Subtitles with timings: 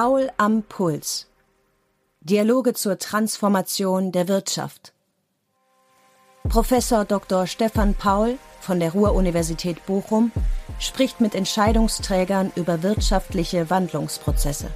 [0.00, 1.26] Paul am Puls.
[2.20, 4.92] Dialoge zur Transformation der Wirtschaft.
[6.44, 7.48] Professor Dr.
[7.48, 10.30] Stefan Paul von der Ruhr-Universität Bochum
[10.78, 14.70] spricht mit Entscheidungsträgern über wirtschaftliche Wandlungsprozesse.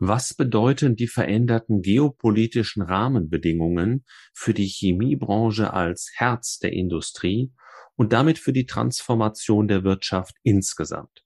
[0.00, 7.52] Was bedeuten die veränderten geopolitischen Rahmenbedingungen für die Chemiebranche als Herz der Industrie
[7.94, 11.25] und damit für die Transformation der Wirtschaft insgesamt?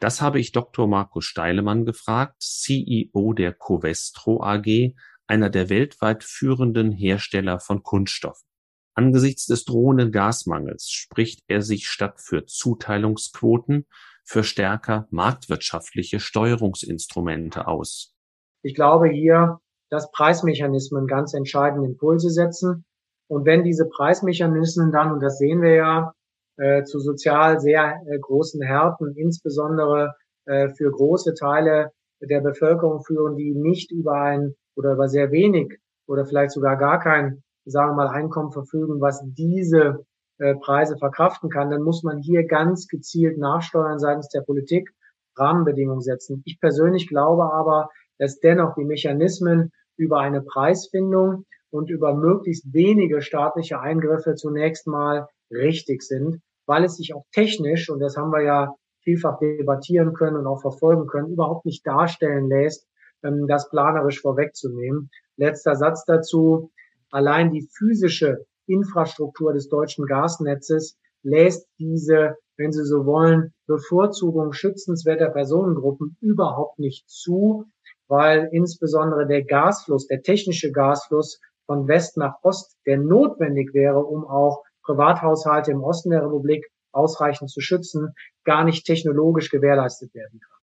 [0.00, 0.88] Das habe ich Dr.
[0.88, 4.94] Markus Steilemann gefragt, CEO der Covestro AG,
[5.26, 8.48] einer der weltweit führenden Hersteller von Kunststoffen.
[8.94, 13.86] Angesichts des drohenden Gasmangels spricht er sich statt für Zuteilungsquoten
[14.24, 18.14] für stärker marktwirtschaftliche Steuerungsinstrumente aus.
[18.62, 22.84] Ich glaube hier, dass Preismechanismen ganz entscheidende Impulse setzen.
[23.28, 26.14] Und wenn diese Preismechanismen dann, und das sehen wir ja,
[26.60, 33.36] äh, zu sozial sehr äh, großen Härten, insbesondere äh, für große Teile der Bevölkerung führen,
[33.36, 38.04] die nicht über ein oder über sehr wenig oder vielleicht sogar gar kein, sagen wir
[38.04, 40.04] mal, Einkommen verfügen, was diese
[40.36, 44.90] äh, Preise verkraften kann, dann muss man hier ganz gezielt nachsteuern seitens der Politik,
[45.36, 46.42] Rahmenbedingungen setzen.
[46.44, 53.22] Ich persönlich glaube aber, dass dennoch die Mechanismen über eine Preisfindung und über möglichst wenige
[53.22, 58.42] staatliche Eingriffe zunächst mal richtig sind weil es sich auch technisch, und das haben wir
[58.42, 62.86] ja vielfach debattieren können und auch verfolgen können, überhaupt nicht darstellen lässt,
[63.24, 65.10] ähm, das planerisch vorwegzunehmen.
[65.36, 66.70] Letzter Satz dazu.
[67.10, 75.30] Allein die physische Infrastruktur des deutschen Gasnetzes lässt diese, wenn Sie so wollen, Bevorzugung schützenswerter
[75.30, 77.64] Personengruppen überhaupt nicht zu,
[78.06, 84.24] weil insbesondere der Gasfluss, der technische Gasfluss von West nach Ost, der notwendig wäre, um
[84.24, 88.14] auch Privathaushalte im Osten der Republik ausreichend zu schützen,
[88.44, 90.58] gar nicht technologisch gewährleistet werden kann.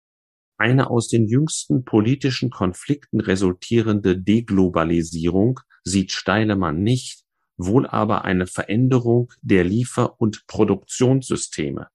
[0.59, 7.25] Eine aus den jüngsten politischen Konflikten resultierende Deglobalisierung sieht Steilemann nicht,
[7.57, 11.89] wohl aber eine Veränderung der Liefer- und Produktionssysteme.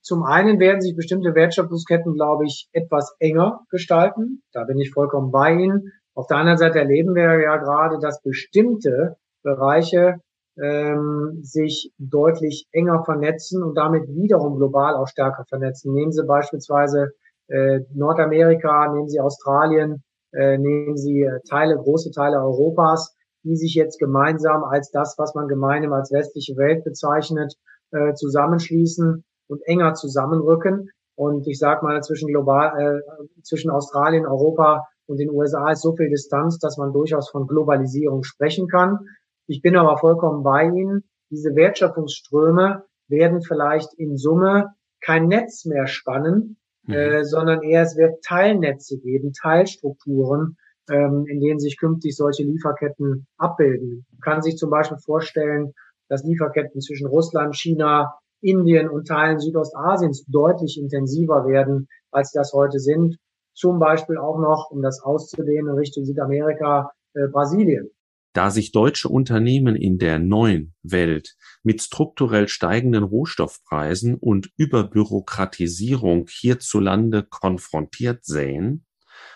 [0.00, 4.42] Zum einen werden sich bestimmte Wertschöpfungsketten, glaube ich, etwas enger gestalten.
[4.52, 5.92] Da bin ich vollkommen bei Ihnen.
[6.14, 10.20] Auf der anderen Seite erleben wir ja gerade, dass bestimmte Bereiche
[10.62, 15.92] ähm, sich deutlich enger vernetzen und damit wiederum global auch stärker vernetzen.
[15.92, 17.12] Nehmen Sie beispielsweise
[17.48, 23.74] äh, Nordamerika, nehmen Sie Australien, äh, nehmen Sie äh, Teile, große Teile Europas, die sich
[23.74, 27.54] jetzt gemeinsam als das, was man gemeinsam als westliche Welt bezeichnet,
[27.90, 30.90] äh, zusammenschließen und enger zusammenrücken.
[31.16, 35.94] Und ich sage mal, zwischen global, äh, zwischen Australien, Europa und den USA ist so
[35.94, 38.98] viel Distanz, dass man durchaus von Globalisierung sprechen kann.
[39.46, 41.04] Ich bin aber vollkommen bei Ihnen.
[41.30, 46.56] Diese Wertschöpfungsströme werden vielleicht in Summe kein Netz mehr spannen,
[46.86, 46.94] mhm.
[46.94, 50.56] äh, sondern eher es wird Teilnetze geben, Teilstrukturen,
[50.88, 54.06] ähm, in denen sich künftig solche Lieferketten abbilden.
[54.12, 55.74] Man kann sich zum Beispiel vorstellen,
[56.08, 62.78] dass Lieferketten zwischen Russland, China, Indien und Teilen Südostasiens deutlich intensiver werden, als das heute
[62.78, 63.16] sind.
[63.54, 67.90] Zum Beispiel auch noch, um das auszudehnen, in Richtung Südamerika, äh, Brasilien.
[68.34, 77.22] Da sich deutsche Unternehmen in der neuen Welt mit strukturell steigenden Rohstoffpreisen und Überbürokratisierung hierzulande
[77.22, 78.86] konfrontiert sehen,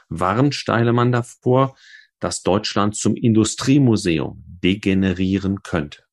[0.09, 1.77] warnt Steilemann davor,
[2.19, 6.08] dass Deutschland zum Industriemuseum degenerieren könnte.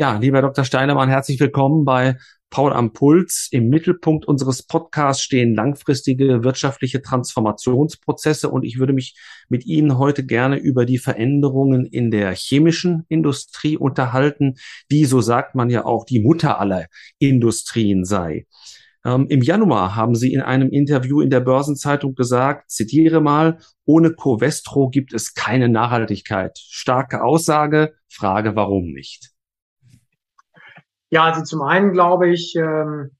[0.00, 0.64] Ja, lieber Dr.
[0.64, 2.16] Steinemann, herzlich willkommen bei
[2.48, 3.48] Paul am Puls.
[3.50, 9.14] Im Mittelpunkt unseres Podcasts stehen langfristige wirtschaftliche Transformationsprozesse und ich würde mich
[9.50, 14.54] mit Ihnen heute gerne über die Veränderungen in der chemischen Industrie unterhalten,
[14.90, 16.86] die, so sagt man ja auch, die Mutter aller
[17.18, 18.46] Industrien sei.
[19.04, 24.14] Ähm, Im Januar haben Sie in einem Interview in der Börsenzeitung gesagt, zitiere mal, ohne
[24.14, 26.56] Covestro gibt es keine Nachhaltigkeit.
[26.56, 29.34] Starke Aussage, Frage, warum nicht?
[31.10, 33.10] Ja, also zum einen glaube ich, ähm,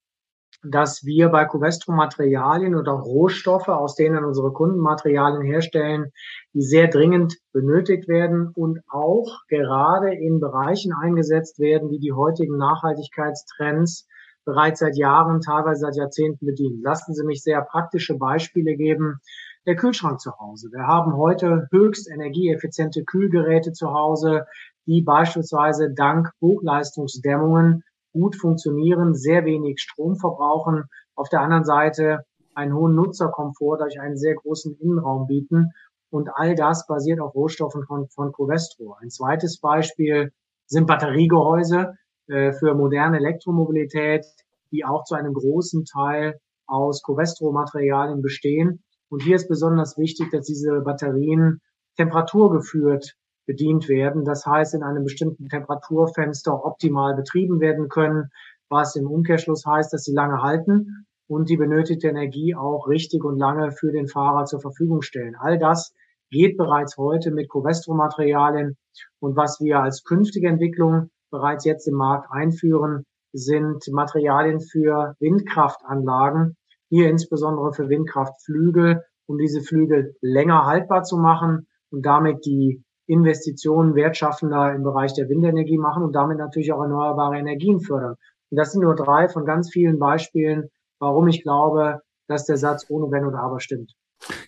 [0.62, 6.12] dass wir bei Covestro Materialien oder Rohstoffe, aus denen unsere Kunden Materialien herstellen,
[6.52, 12.58] die sehr dringend benötigt werden und auch gerade in Bereichen eingesetzt werden, die die heutigen
[12.58, 14.06] Nachhaltigkeitstrends
[14.44, 16.82] bereits seit Jahren, teilweise seit Jahrzehnten bedienen.
[16.82, 19.20] Lassen Sie mich sehr praktische Beispiele geben.
[19.66, 20.70] Der Kühlschrank zu Hause.
[20.72, 24.46] Wir haben heute höchst energieeffiziente Kühlgeräte zu Hause,
[24.90, 30.84] die beispielsweise dank Hochleistungsdämmungen gut funktionieren, sehr wenig Strom verbrauchen,
[31.14, 32.24] auf der anderen Seite
[32.56, 35.68] einen hohen Nutzerkomfort durch einen sehr großen Innenraum bieten.
[36.10, 38.96] Und all das basiert auf Rohstoffen von, von Covestro.
[39.00, 40.32] Ein zweites Beispiel
[40.66, 41.94] sind Batteriegehäuse
[42.26, 44.26] äh, für moderne Elektromobilität,
[44.72, 48.82] die auch zu einem großen Teil aus Covestro-Materialien bestehen.
[49.08, 51.60] Und hier ist besonders wichtig, dass diese Batterien
[51.96, 53.14] temperaturgeführt
[53.50, 54.24] bedient werden.
[54.24, 58.30] Das heißt, in einem bestimmten Temperaturfenster optimal betrieben werden können,
[58.68, 63.38] was im Umkehrschluss heißt, dass sie lange halten und die benötigte Energie auch richtig und
[63.38, 65.34] lange für den Fahrer zur Verfügung stellen.
[65.36, 65.92] All das
[66.30, 68.76] geht bereits heute mit Covestro-Materialien.
[69.18, 76.56] Und was wir als künftige Entwicklung bereits jetzt im Markt einführen, sind Materialien für Windkraftanlagen,
[76.88, 83.94] hier insbesondere für Windkraftflügel, um diese Flügel länger haltbar zu machen und damit die Investitionen
[83.94, 88.14] wertschaffender im Bereich der Windenergie machen und damit natürlich auch erneuerbare Energien fördern.
[88.50, 90.70] Und das sind nur drei von ganz vielen Beispielen,
[91.00, 93.94] warum ich glaube, dass der Satz ohne Wenn und Aber stimmt.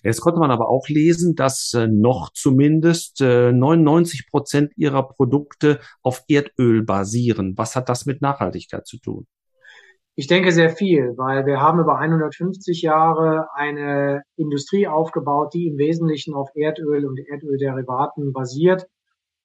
[0.02, 5.80] Jetzt konnte man aber auch lesen, dass äh, noch zumindest äh, 99 Prozent ihrer Produkte
[6.02, 7.54] auf Erdöl basieren.
[7.56, 9.26] Was hat das mit Nachhaltigkeit zu tun?
[10.14, 15.78] Ich denke sehr viel, weil wir haben über 150 Jahre eine Industrie aufgebaut, die im
[15.78, 18.86] Wesentlichen auf Erdöl und Erdölderivaten basiert.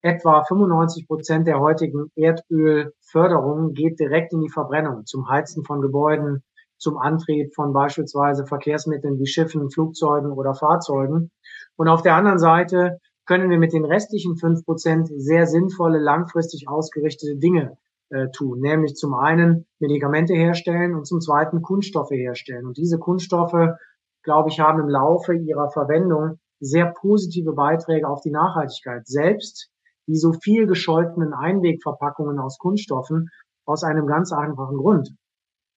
[0.02, 6.44] Etwa 95 Prozent der heutigen Erdölförderung geht direkt in die Verbrennung, zum Heizen von Gebäuden,
[6.78, 11.32] zum Antrieb von beispielsweise Verkehrsmitteln wie Schiffen, Flugzeugen oder Fahrzeugen.
[11.78, 16.68] Und auf der anderen Seite können wir mit den restlichen fünf Prozent sehr sinnvolle, langfristig
[16.68, 17.78] ausgerichtete Dinge
[18.10, 22.66] äh, tun, nämlich zum einen Medikamente herstellen und zum zweiten Kunststoffe herstellen.
[22.66, 23.76] Und diese Kunststoffe,
[24.24, 29.08] glaube ich, haben im Laufe ihrer Verwendung sehr positive Beiträge auf die Nachhaltigkeit.
[29.08, 29.70] Selbst
[30.08, 33.30] die so viel gescholtenen Einwegverpackungen aus Kunststoffen
[33.66, 35.10] aus einem ganz einfachen Grund.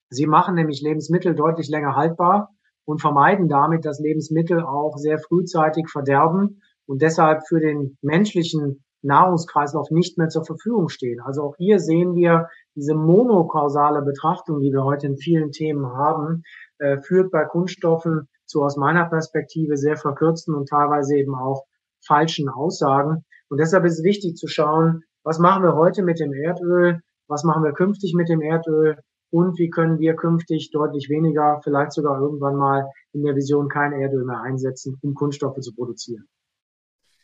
[0.08, 2.50] Sie machen nämlich Lebensmittel deutlich länger haltbar
[2.84, 9.90] und vermeiden damit, dass Lebensmittel auch sehr frühzeitig verderben und deshalb für den menschlichen Nahrungskreislauf
[9.90, 11.20] nicht mehr zur Verfügung stehen.
[11.20, 16.42] Also auch hier sehen wir diese monokausale Betrachtung, die wir heute in vielen Themen haben,
[16.78, 21.64] äh, führt bei Kunststoffen zu aus meiner Perspektive sehr verkürzten und teilweise eben auch
[22.06, 23.24] falschen Aussagen.
[23.48, 27.44] Und deshalb ist es wichtig zu schauen, was machen wir heute mit dem Erdöl, was
[27.44, 28.98] machen wir künftig mit dem Erdöl
[29.30, 33.92] und wie können wir künftig deutlich weniger, vielleicht sogar irgendwann mal in der Vision kein
[33.92, 36.26] Erdöl mehr einsetzen, um Kunststoffe zu produzieren.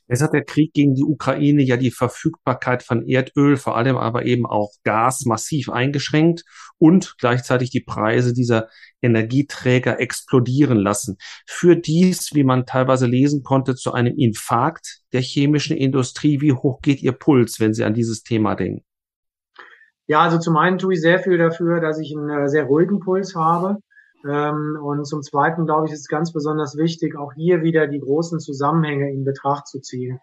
[0.09, 4.25] Jetzt hat der Krieg gegen die Ukraine ja die Verfügbarkeit von Erdöl, vor allem aber
[4.25, 6.45] eben auch Gas massiv eingeschränkt
[6.79, 8.69] und gleichzeitig die Preise dieser
[9.03, 11.17] Energieträger explodieren lassen.
[11.47, 16.41] Für dies, wie man teilweise lesen konnte, zu einem Infarkt der chemischen Industrie.
[16.41, 18.85] Wie hoch geht Ihr Puls, wenn Sie an dieses Thema denken?
[20.07, 23.01] Ja, also zum einen tue ich sehr viel dafür, dass ich einen äh, sehr ruhigen
[23.01, 23.79] Puls habe.
[24.29, 28.01] Ähm, und zum Zweiten, glaube ich, ist es ganz besonders wichtig, auch hier wieder die
[28.01, 30.21] großen Zusammenhänge in Betracht zu ziehen.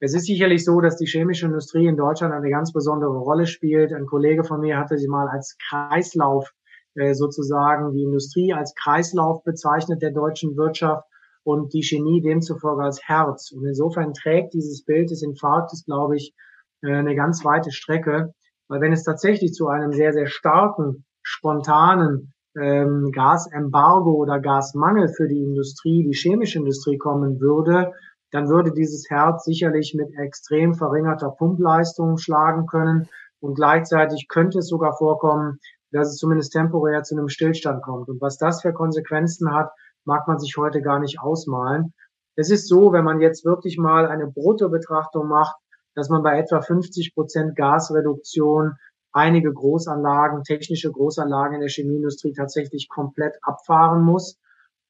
[0.00, 3.92] Es ist sicherlich so, dass die chemische Industrie in Deutschland eine ganz besondere Rolle spielt.
[3.92, 6.52] Ein Kollege von mir hatte sie mal als Kreislauf
[6.94, 11.06] äh, sozusagen die Industrie als Kreislauf bezeichnet der deutschen Wirtschaft
[11.44, 13.50] und die Chemie demzufolge als Herz.
[13.52, 16.34] Und insofern trägt dieses Bild des Infarktes, glaube ich,
[16.82, 18.34] äh, eine ganz weite Strecke.
[18.68, 25.28] Weil wenn es tatsächlich zu einem sehr, sehr starken, spontanen ähm, Gasembargo oder Gasmangel für
[25.28, 27.92] die Industrie, die chemische Industrie kommen würde,
[28.30, 33.08] dann würde dieses Herz sicherlich mit extrem verringerter Pumpleistung schlagen können.
[33.40, 35.58] Und gleichzeitig könnte es sogar vorkommen,
[35.90, 38.08] dass es zumindest temporär zu einem Stillstand kommt.
[38.08, 39.70] Und was das für Konsequenzen hat,
[40.04, 41.92] mag man sich heute gar nicht ausmalen.
[42.34, 45.54] Es ist so, wenn man jetzt wirklich mal eine Bruttobetrachtung macht,
[45.94, 48.76] dass man bei etwa 50 Prozent Gasreduktion
[49.12, 54.38] einige Großanlagen, technische Großanlagen in der Chemieindustrie tatsächlich komplett abfahren muss.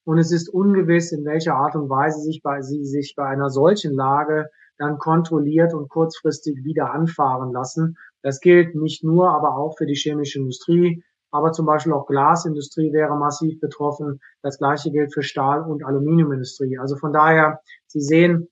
[0.04, 3.50] Und es ist ungewiss, in welcher Art und Weise sich bei, sie sich bei einer
[3.50, 4.48] solchen Lage
[4.78, 7.96] dann kontrolliert und kurzfristig wieder anfahren lassen.
[8.22, 11.04] Das gilt nicht nur, aber auch für die chemische Industrie.
[11.30, 14.20] Aber zum Beispiel auch Glasindustrie wäre massiv betroffen.
[14.42, 16.78] Das gleiche gilt für Stahl- und Aluminiumindustrie.
[16.78, 18.48] Also von daher, Sie sehen,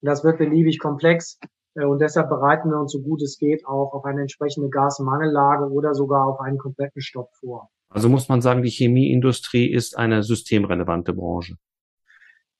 [0.00, 1.38] das wird beliebig komplex.
[1.74, 5.70] Äh, und deshalb bereiten wir uns so gut es geht auch auf eine entsprechende Gasmangellage
[5.70, 7.70] oder sogar auf einen kompletten Stopp vor.
[7.88, 11.56] Also muss man sagen, die Chemieindustrie ist eine systemrelevante Branche.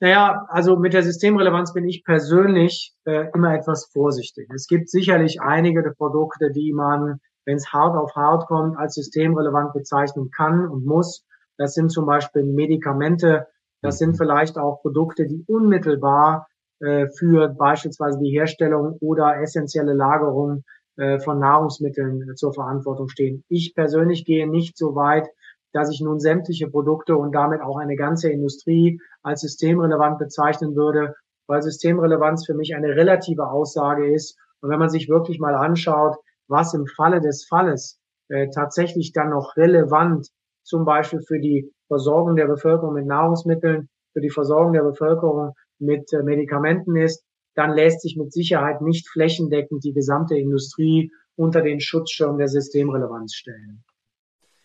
[0.01, 4.49] Naja, also mit der Systemrelevanz bin ich persönlich äh, immer etwas vorsichtig.
[4.55, 8.95] Es gibt sicherlich einige der Produkte, die man, wenn es hart auf hart kommt, als
[8.95, 11.25] systemrelevant bezeichnen kann und muss.
[11.57, 13.47] Das sind zum Beispiel Medikamente.
[13.81, 16.49] Das sind vielleicht auch Produkte, die unmittelbar
[16.81, 20.65] äh, für beispielsweise die Herstellung oder essentielle Lagerung
[20.97, 23.45] äh, von Nahrungsmitteln zur Verantwortung stehen.
[23.49, 25.29] Ich persönlich gehe nicht so weit,
[25.73, 31.15] dass ich nun sämtliche Produkte und damit auch eine ganze Industrie als systemrelevant bezeichnen würde,
[31.49, 34.39] weil Systemrelevanz für mich eine relative Aussage ist.
[34.61, 36.17] Und wenn man sich wirklich mal anschaut,
[36.49, 40.29] was im Falle des Falles äh, tatsächlich dann noch relevant
[40.63, 46.13] zum Beispiel für die Versorgung der Bevölkerung mit Nahrungsmitteln, für die Versorgung der Bevölkerung mit
[46.13, 51.81] äh, Medikamenten ist, dann lässt sich mit Sicherheit nicht flächendeckend die gesamte Industrie unter den
[51.81, 53.85] Schutzschirm der Systemrelevanz stellen.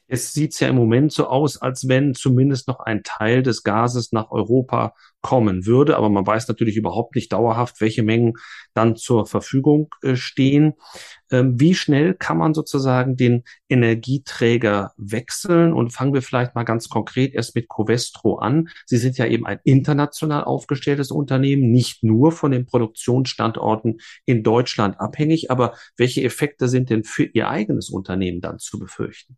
[0.09, 4.11] Es sieht ja im Moment so aus, als wenn zumindest noch ein Teil des Gases
[4.11, 5.97] nach Europa kommen würde.
[5.97, 8.33] Aber man weiß natürlich überhaupt nicht dauerhaft, welche Mengen
[8.73, 10.73] dann zur Verfügung äh, stehen.
[11.31, 15.73] Ähm, wie schnell kann man sozusagen den Energieträger wechseln?
[15.73, 18.69] Und fangen wir vielleicht mal ganz konkret erst mit Covestro an.
[18.87, 24.99] Sie sind ja eben ein international aufgestelltes Unternehmen, nicht nur von den Produktionsstandorten in Deutschland
[24.99, 25.51] abhängig.
[25.51, 29.37] Aber welche Effekte sind denn für Ihr eigenes Unternehmen dann zu befürchten?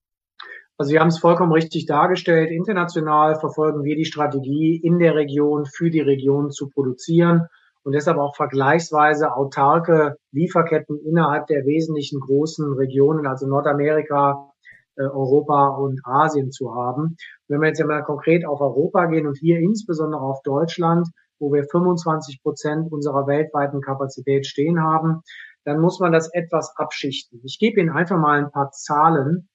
[0.82, 2.50] Also Sie haben es vollkommen richtig dargestellt.
[2.50, 7.46] International verfolgen wir die Strategie, in der Region für die Region zu produzieren
[7.84, 14.52] und deshalb auch vergleichsweise autarke Lieferketten innerhalb der wesentlichen großen Regionen, also Nordamerika,
[14.96, 17.16] äh, Europa und Asien zu haben.
[17.48, 21.08] Wenn wir jetzt einmal konkret auf Europa gehen und hier insbesondere auf Deutschland,
[21.38, 25.22] wo wir 25 Prozent unserer weltweiten Kapazität stehen haben,
[25.64, 27.40] dann muss man das etwas abschichten.
[27.44, 29.48] Ich gebe Ihnen einfach mal ein paar Zahlen,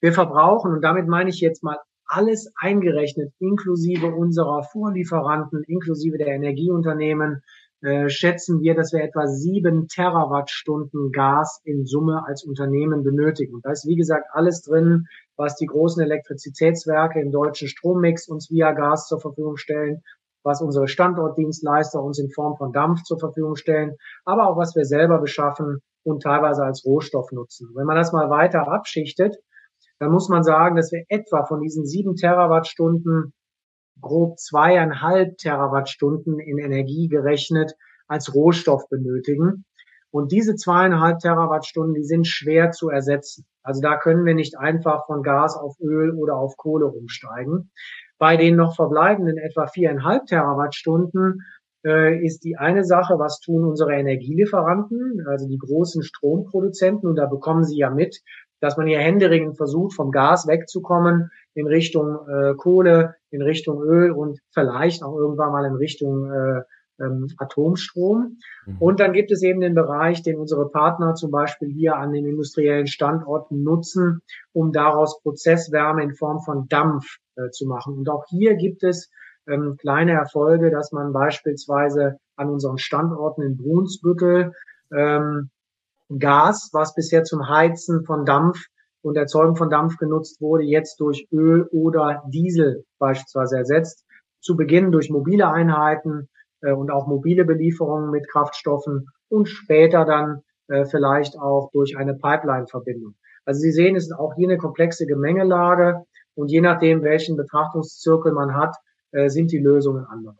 [0.00, 6.28] wir verbrauchen, und damit meine ich jetzt mal alles eingerechnet, inklusive unserer Vorlieferanten, inklusive der
[6.28, 7.42] Energieunternehmen,
[7.80, 13.54] äh, schätzen wir, dass wir etwa sieben Terawattstunden Gas in Summe als Unternehmen benötigen.
[13.54, 18.50] Und da ist, wie gesagt, alles drin, was die großen Elektrizitätswerke im deutschen Strommix uns
[18.50, 20.02] via Gas zur Verfügung stellen,
[20.42, 24.84] was unsere Standortdienstleister uns in Form von Dampf zur Verfügung stellen, aber auch was wir
[24.84, 27.70] selber beschaffen und teilweise als Rohstoff nutzen.
[27.74, 29.36] Wenn man das mal weiter abschichtet,
[29.98, 33.32] dann muss man sagen, dass wir etwa von diesen sieben Terawattstunden
[34.00, 37.74] grob zweieinhalb Terawattstunden in Energie gerechnet
[38.06, 39.64] als Rohstoff benötigen.
[40.10, 43.44] Und diese zweieinhalb Terawattstunden, die sind schwer zu ersetzen.
[43.62, 47.70] Also da können wir nicht einfach von Gas auf Öl oder auf Kohle umsteigen.
[48.18, 51.42] Bei den noch verbleibenden etwa viereinhalb Terawattstunden
[51.84, 57.08] äh, ist die eine Sache, was tun unsere Energielieferanten, also die großen Stromproduzenten.
[57.08, 58.22] Und da bekommen Sie ja mit,
[58.60, 64.10] dass man hier händeringend versucht, vom Gas wegzukommen in Richtung äh, Kohle, in Richtung Öl
[64.10, 66.62] und vielleicht auch irgendwann mal in Richtung äh,
[67.00, 68.38] ähm, Atomstrom.
[68.66, 68.76] Mhm.
[68.78, 72.26] Und dann gibt es eben den Bereich, den unsere Partner zum Beispiel hier an den
[72.26, 74.20] industriellen Standorten nutzen,
[74.52, 77.96] um daraus Prozesswärme in Form von Dampf äh, zu machen.
[77.98, 79.10] Und auch hier gibt es
[79.46, 84.52] ähm, kleine Erfolge, dass man beispielsweise an unseren Standorten in Brunsbüttel
[84.92, 85.50] ähm,
[86.16, 88.58] Gas, was bisher zum Heizen von Dampf
[89.02, 94.04] und Erzeugen von Dampf genutzt wurde, jetzt durch Öl oder Diesel beispielsweise ersetzt.
[94.40, 96.28] Zu Beginn durch mobile Einheiten
[96.62, 102.14] äh, und auch mobile Belieferungen mit Kraftstoffen und später dann äh, vielleicht auch durch eine
[102.14, 103.14] Pipeline-Verbindung.
[103.44, 108.32] Also Sie sehen, es ist auch hier eine komplexe Gemengelage und je nachdem, welchen Betrachtungszirkel
[108.32, 108.76] man hat,
[109.12, 110.36] äh, sind die Lösungen andere.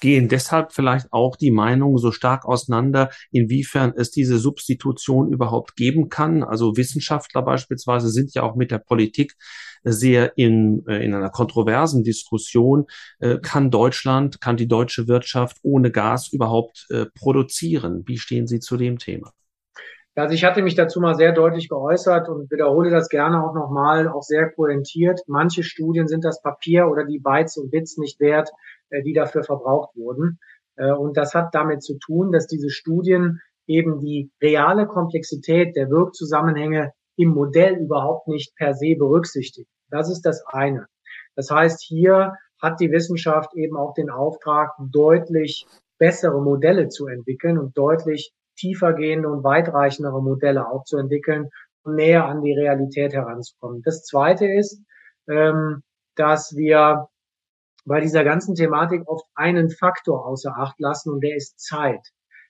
[0.00, 6.08] Gehen deshalb vielleicht auch die Meinungen so stark auseinander, inwiefern es diese Substitution überhaupt geben
[6.08, 6.44] kann.
[6.44, 9.34] Also Wissenschaftler beispielsweise sind ja auch mit der Politik
[9.82, 12.86] sehr in, äh, in einer kontroversen Diskussion.
[13.18, 18.04] Äh, kann Deutschland, kann die deutsche Wirtschaft ohne Gas überhaupt äh, produzieren?
[18.06, 19.32] Wie stehen Sie zu dem Thema?
[20.16, 24.06] Also ich hatte mich dazu mal sehr deutlich geäußert und wiederhole das gerne auch nochmal,
[24.06, 25.20] auch sehr pointiert.
[25.26, 28.50] Manche Studien sind das Papier oder die Bytes und Bits nicht wert,
[29.02, 30.38] die dafür verbraucht wurden.
[30.76, 35.90] Äh, und das hat damit zu tun, dass diese Studien eben die reale Komplexität der
[35.90, 39.68] Wirkzusammenhänge im Modell überhaupt nicht per se berücksichtigen.
[39.90, 40.86] Das ist das eine.
[41.36, 45.66] Das heißt, hier hat die Wissenschaft eben auch den Auftrag, deutlich
[45.98, 51.50] bessere Modelle zu entwickeln und deutlich tiefergehende und weitreichendere Modelle auch zu entwickeln,
[51.84, 53.82] um näher an die Realität heranzukommen.
[53.82, 54.80] Das Zweite ist,
[55.28, 55.82] ähm,
[56.16, 57.08] dass wir
[57.84, 62.00] bei dieser ganzen Thematik oft einen Faktor außer Acht lassen und der ist Zeit.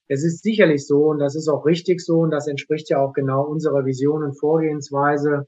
[0.07, 3.13] Es ist sicherlich so und das ist auch richtig so und das entspricht ja auch
[3.13, 5.47] genau unserer Vision und Vorgehensweise,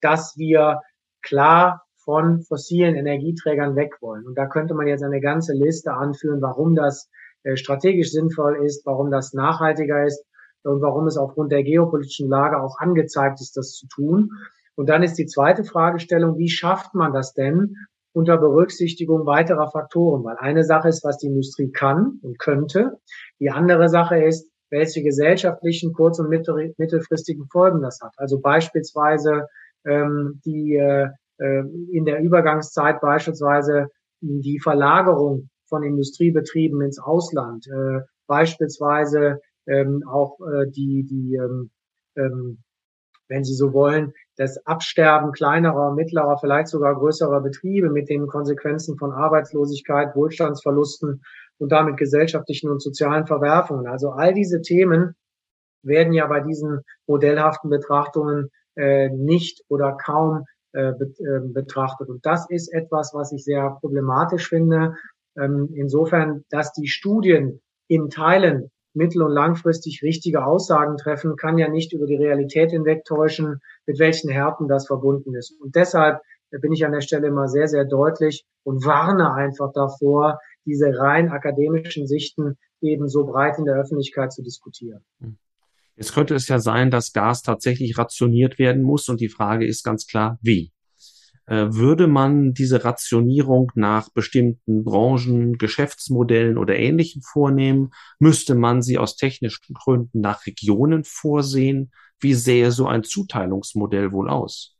[0.00, 0.80] dass wir
[1.22, 4.26] klar von fossilen Energieträgern weg wollen.
[4.26, 7.10] Und da könnte man jetzt eine ganze Liste anführen, warum das
[7.42, 10.24] äh, strategisch sinnvoll ist, warum das nachhaltiger ist
[10.62, 14.30] und warum es aufgrund der geopolitischen Lage auch angezeigt ist, das zu tun.
[14.76, 17.76] Und dann ist die zweite Fragestellung, wie schafft man das denn
[18.16, 20.24] unter Berücksichtigung weiterer Faktoren?
[20.24, 22.98] Weil eine Sache ist, was die Industrie kann und könnte.
[23.40, 28.14] Die andere Sache ist, welche gesellschaftlichen kurz- und mittelfristigen Folgen das hat.
[28.16, 29.46] Also beispielsweise
[29.84, 31.08] ähm, die äh,
[31.38, 33.88] äh, in der Übergangszeit beispielsweise
[34.20, 41.70] die Verlagerung von Industriebetrieben ins Ausland, äh, beispielsweise ähm, auch äh, die, die ähm,
[42.16, 42.58] ähm,
[43.28, 48.96] wenn Sie so wollen, das Absterben kleinerer, mittlerer, vielleicht sogar größerer Betriebe mit den Konsequenzen
[48.98, 51.22] von Arbeitslosigkeit, Wohlstandsverlusten
[51.58, 53.86] und damit gesellschaftlichen und sozialen Verwerfungen.
[53.86, 55.14] Also all diese Themen
[55.82, 62.08] werden ja bei diesen modellhaften Betrachtungen äh, nicht oder kaum äh, äh, betrachtet.
[62.08, 64.94] Und das ist etwas, was ich sehr problematisch finde.
[65.38, 71.68] Ähm, insofern, dass die Studien in Teilen mittel- und langfristig richtige Aussagen treffen, kann ja
[71.68, 75.52] nicht über die Realität hinwegtäuschen, mit welchen Härten das verbunden ist.
[75.60, 80.38] Und deshalb bin ich an der Stelle immer sehr, sehr deutlich und warne einfach davor,
[80.64, 85.04] diese rein akademischen Sichten eben so breit in der Öffentlichkeit zu diskutieren.
[85.96, 89.82] Jetzt könnte es ja sein, dass Gas tatsächlich rationiert werden muss und die Frage ist
[89.82, 90.72] ganz klar, wie?
[91.46, 97.92] Äh, würde man diese Rationierung nach bestimmten Branchen, Geschäftsmodellen oder Ähnlichem vornehmen?
[98.18, 101.92] Müsste man sie aus technischen Gründen nach Regionen vorsehen?
[102.18, 104.76] Wie sähe so ein Zuteilungsmodell wohl aus?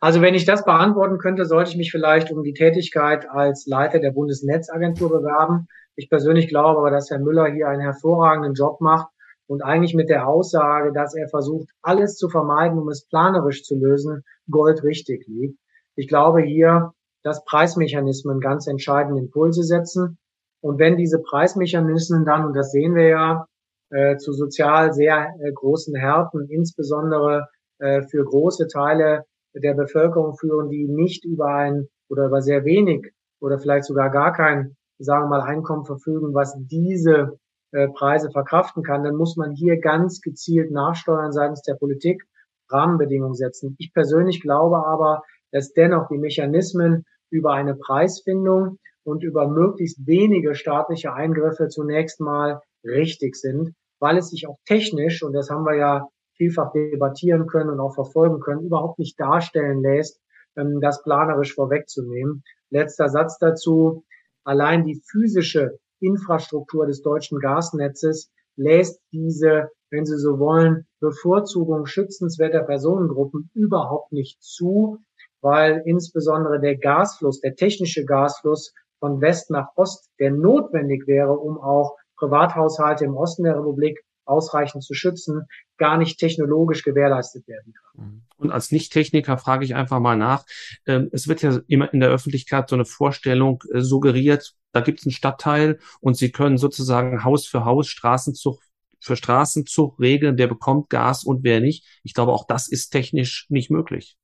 [0.00, 4.00] Also wenn ich das beantworten könnte, sollte ich mich vielleicht um die Tätigkeit als Leiter
[4.00, 5.66] der Bundesnetzagentur bewerben.
[5.94, 9.08] Ich persönlich glaube aber, dass Herr Müller hier einen hervorragenden Job macht
[9.46, 13.76] und eigentlich mit der Aussage, dass er versucht, alles zu vermeiden, um es planerisch zu
[13.76, 15.58] lösen, goldrichtig liegt.
[15.96, 16.92] Ich glaube hier,
[17.22, 20.18] dass Preismechanismen ganz entscheidend Impulse setzen.
[20.62, 23.46] Und wenn diese Preismechanismen dann, und das sehen wir ja,
[23.90, 30.68] äh, zu sozial sehr äh, großen Härten, insbesondere äh, für große Teile der Bevölkerung führen,
[30.68, 35.28] die nicht über ein oder über sehr wenig oder vielleicht sogar gar kein, sagen wir
[35.28, 37.38] mal, Einkommen verfügen, was diese
[37.72, 42.24] äh, Preise verkraften kann, dann muss man hier ganz gezielt nachsteuern seitens der Politik,
[42.68, 43.74] Rahmenbedingungen setzen.
[43.78, 50.54] Ich persönlich glaube aber, dass dennoch die Mechanismen über eine Preisfindung und über möglichst wenige
[50.54, 55.76] staatliche Eingriffe zunächst mal richtig sind, weil es sich auch technisch, und das haben wir
[55.76, 60.20] ja vielfach debattieren können und auch verfolgen können, überhaupt nicht darstellen lässt,
[60.56, 62.42] ähm, das planerisch vorwegzunehmen.
[62.70, 64.04] Letzter Satz dazu.
[64.44, 72.62] Allein die physische Infrastruktur des deutschen Gasnetzes lässt diese, wenn Sie so wollen, Bevorzugung schützenswerter
[72.62, 74.98] Personengruppen überhaupt nicht zu,
[75.40, 81.58] weil insbesondere der Gasfluss, der technische Gasfluss von West nach Ost, der notwendig wäre, um
[81.58, 88.22] auch Privathaushalte im Osten der Republik ausreichend zu schützen, gar nicht technologisch gewährleistet werden kann.
[88.36, 90.44] Und als Nicht-Techniker frage ich einfach mal nach.
[90.86, 95.00] Ähm, es wird ja immer in der Öffentlichkeit so eine Vorstellung äh, suggeriert, da gibt
[95.00, 98.60] es einen Stadtteil und Sie können sozusagen Haus für Haus, Straßenzug
[99.02, 101.86] für Straßenzug regeln, wer bekommt Gas und wer nicht.
[102.02, 104.18] Ich glaube, auch das ist technisch nicht möglich.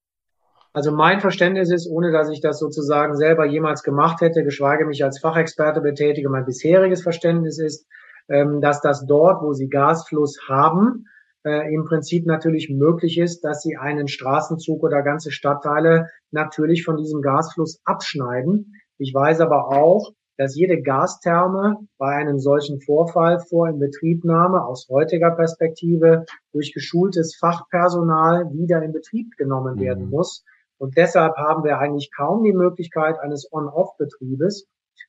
[0.77, 5.03] Also mein Verständnis ist, ohne dass ich das sozusagen selber jemals gemacht hätte, geschweige mich
[5.03, 7.87] als Fachexperte betätige, mein bisheriges Verständnis ist,
[8.29, 11.07] ähm, dass das dort, wo sie Gasfluss haben,
[11.47, 16.99] äh, im Prinzip natürlich möglich ist, dass sie einen Straßenzug oder ganze Stadtteile natürlich von
[16.99, 18.75] diesem Gasfluss abschneiden.
[18.99, 25.31] Ich weiß aber auch, dass jede Gastherme bei einem solchen Vorfall vor Inbetriebnahme aus heutiger
[25.31, 30.11] Perspektive durch geschultes Fachpersonal wieder in Betrieb genommen werden mhm.
[30.11, 30.45] muss.
[30.79, 34.67] Und deshalb haben wir eigentlich kaum die Möglichkeit eines On-Off-Betriebes.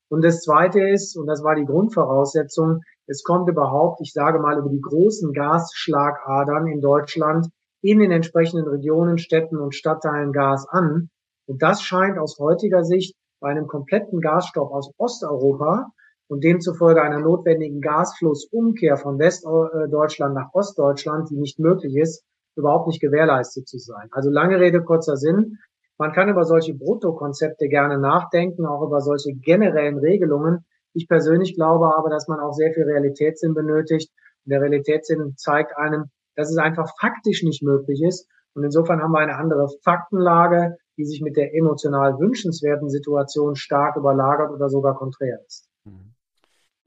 [0.09, 4.57] Und das Zweite ist, und das war die Grundvoraussetzung, es kommt überhaupt, ich sage mal,
[4.57, 7.47] über die großen Gasschlagadern in Deutschland
[7.81, 11.09] in den entsprechenden Regionen, Städten und Stadtteilen Gas an.
[11.45, 15.91] Und das scheint aus heutiger Sicht bei einem kompletten Gasstopp aus Osteuropa
[16.27, 22.23] und demzufolge einer notwendigen Gasflussumkehr von Westdeutschland nach Ostdeutschland, die nicht möglich ist,
[22.57, 24.07] überhaupt nicht gewährleistet zu sein.
[24.11, 25.57] Also lange Rede, kurzer Sinn.
[25.97, 30.65] Man kann über solche Bruttokonzepte gerne nachdenken, auch über solche generellen Regelungen.
[30.93, 34.11] Ich persönlich glaube aber, dass man auch sehr viel Realitätssinn benötigt.
[34.45, 38.27] Und der Realitätssinn zeigt einem, dass es einfach faktisch nicht möglich ist.
[38.53, 43.97] Und insofern haben wir eine andere Faktenlage, die sich mit der emotional wünschenswerten Situation stark
[43.97, 45.66] überlagert oder sogar konträr ist.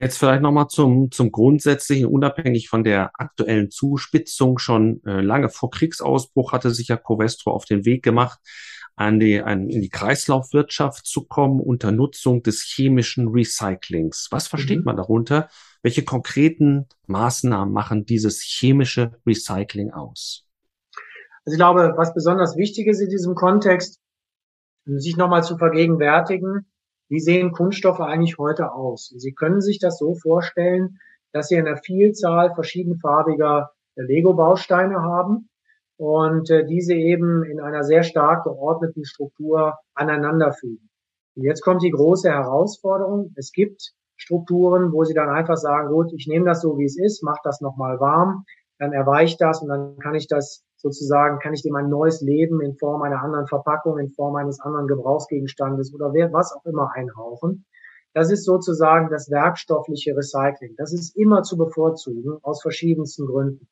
[0.01, 4.57] Jetzt vielleicht nochmal zum, zum Grundsätzlichen, unabhängig von der aktuellen Zuspitzung.
[4.57, 8.39] Schon äh, lange vor Kriegsausbruch hatte sich ja Covestro auf den Weg gemacht,
[8.95, 14.29] an die, an, in die Kreislaufwirtschaft zu kommen unter Nutzung des chemischen Recyclings.
[14.31, 14.85] Was versteht mhm.
[14.85, 15.49] man darunter?
[15.83, 20.47] Welche konkreten Maßnahmen machen dieses chemische Recycling aus?
[21.45, 23.99] Also ich glaube, was besonders wichtig ist in diesem Kontext,
[24.85, 26.65] sich nochmal zu vergegenwärtigen,
[27.11, 29.13] wie sehen Kunststoffe eigentlich heute aus?
[29.17, 30.97] Sie können sich das so vorstellen,
[31.33, 35.49] dass sie eine Vielzahl verschiedenfarbiger Lego-Bausteine haben
[35.97, 40.89] und äh, diese eben in einer sehr stark geordneten Struktur aneinanderfügen.
[41.35, 43.33] Und jetzt kommt die große Herausforderung.
[43.35, 46.97] Es gibt Strukturen, wo sie dann einfach sagen, gut, ich nehme das so, wie es
[46.97, 48.45] ist, mache das nochmal warm,
[48.79, 52.61] dann erweicht das und dann kann ich das sozusagen, kann ich dem ein neues Leben
[52.61, 57.65] in Form einer anderen Verpackung, in Form eines anderen Gebrauchsgegenstandes oder was auch immer einhauchen.
[58.13, 60.75] Das ist sozusagen das werkstoffliche Recycling.
[60.77, 63.67] Das ist immer zu bevorzugen aus verschiedensten Gründen.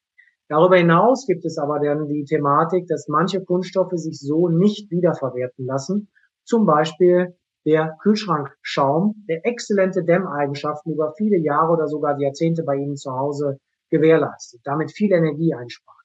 [0.48, 5.65] Darüber hinaus gibt es aber dann die Thematik, dass manche Kunststoffe sich so nicht wiederverwerten
[5.65, 6.10] lassen.
[6.43, 12.95] Zum Beispiel der Kühlschrankschaum, der exzellente Dämmeigenschaften über viele Jahre oder sogar Jahrzehnte bei Ihnen
[12.95, 13.60] zu Hause
[13.91, 15.99] gewährleistet, damit viel Energie einspart.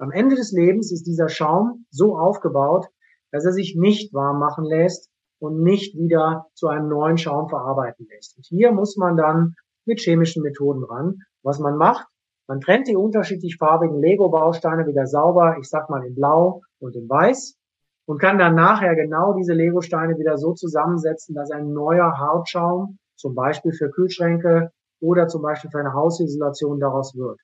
[0.00, 2.86] Am Ende des Lebens ist dieser Schaum so aufgebaut,
[3.32, 8.06] dass er sich nicht warm machen lässt und nicht wieder zu einem neuen Schaum verarbeiten
[8.10, 8.34] lässt.
[8.38, 11.18] Und hier muss man dann mit chemischen Methoden ran.
[11.42, 12.06] Was man macht,
[12.46, 17.06] man trennt die unterschiedlich farbigen Lego-Bausteine wieder sauber, ich sag mal in Blau und in
[17.06, 17.58] Weiß
[18.06, 23.34] und kann dann nachher genau diese Lego-Steine wieder so zusammensetzen, dass ein neuer Hartschaum, zum
[23.34, 27.38] Beispiel für Kühlschränke oder zum Beispiel für eine Hausisolation daraus wird.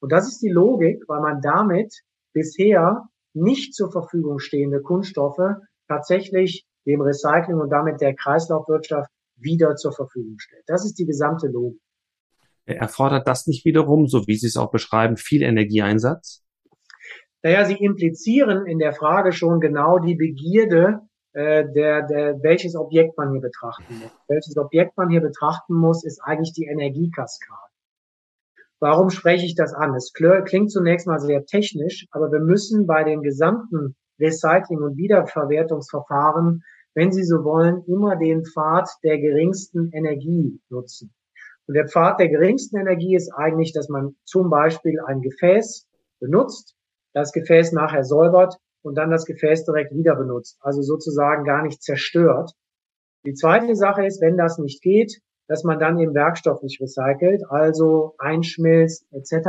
[0.00, 5.56] Und das ist die Logik, weil man damit bisher nicht zur Verfügung stehende Kunststoffe
[5.88, 10.64] tatsächlich dem Recycling und damit der Kreislaufwirtschaft wieder zur Verfügung stellt.
[10.66, 11.80] Das ist die gesamte Logik.
[12.64, 16.44] Erfordert das nicht wiederum, so wie Sie es auch beschreiben, viel Energieeinsatz?
[17.42, 21.00] Naja, Sie implizieren in der Frage schon genau die Begierde,
[21.32, 24.10] äh, der, der, welches Objekt man hier betrachten muss.
[24.28, 27.67] Welches Objekt man hier betrachten muss, ist eigentlich die Energiekaskade.
[28.80, 29.94] Warum spreche ich das an?
[29.94, 36.62] Es klingt zunächst mal sehr technisch, aber wir müssen bei den gesamten Recycling- und Wiederverwertungsverfahren,
[36.94, 41.12] wenn Sie so wollen, immer den Pfad der geringsten Energie nutzen.
[41.66, 45.86] Und der Pfad der geringsten Energie ist eigentlich, dass man zum Beispiel ein Gefäß
[46.20, 46.74] benutzt,
[47.12, 50.58] das Gefäß nachher säubert und dann das Gefäß direkt wieder benutzt.
[50.60, 52.52] Also sozusagen gar nicht zerstört.
[53.26, 58.14] Die zweite Sache ist, wenn das nicht geht, dass man dann eben werkstofflich recycelt, also
[58.18, 59.48] einschmilzt etc.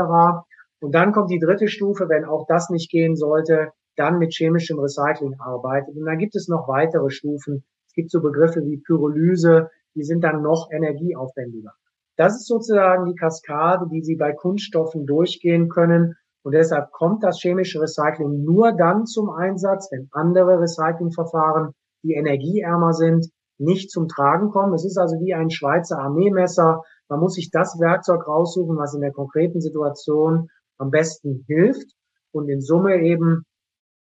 [0.79, 4.79] Und dann kommt die dritte Stufe, wenn auch das nicht gehen sollte, dann mit chemischem
[4.79, 5.95] Recycling arbeitet.
[5.95, 7.65] Und dann gibt es noch weitere Stufen.
[7.87, 11.73] Es gibt so Begriffe wie Pyrolyse, die sind dann noch energieaufwendiger.
[12.15, 16.15] Das ist sozusagen die Kaskade, die Sie bei Kunststoffen durchgehen können.
[16.43, 22.93] Und deshalb kommt das chemische Recycling nur dann zum Einsatz, wenn andere Recyclingverfahren, die energieärmer
[22.93, 23.29] sind,
[23.59, 24.73] nicht zum Tragen kommen.
[24.73, 26.83] Es ist also wie ein Schweizer Armeemesser.
[27.07, 31.91] Man muss sich das Werkzeug raussuchen, was in der konkreten Situation am besten hilft
[32.31, 33.43] und in Summe eben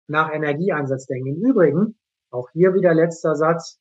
[0.07, 1.37] nach Energieeinsatz denken.
[1.37, 1.99] Im Übrigen,
[2.31, 3.79] auch hier wieder letzter Satz,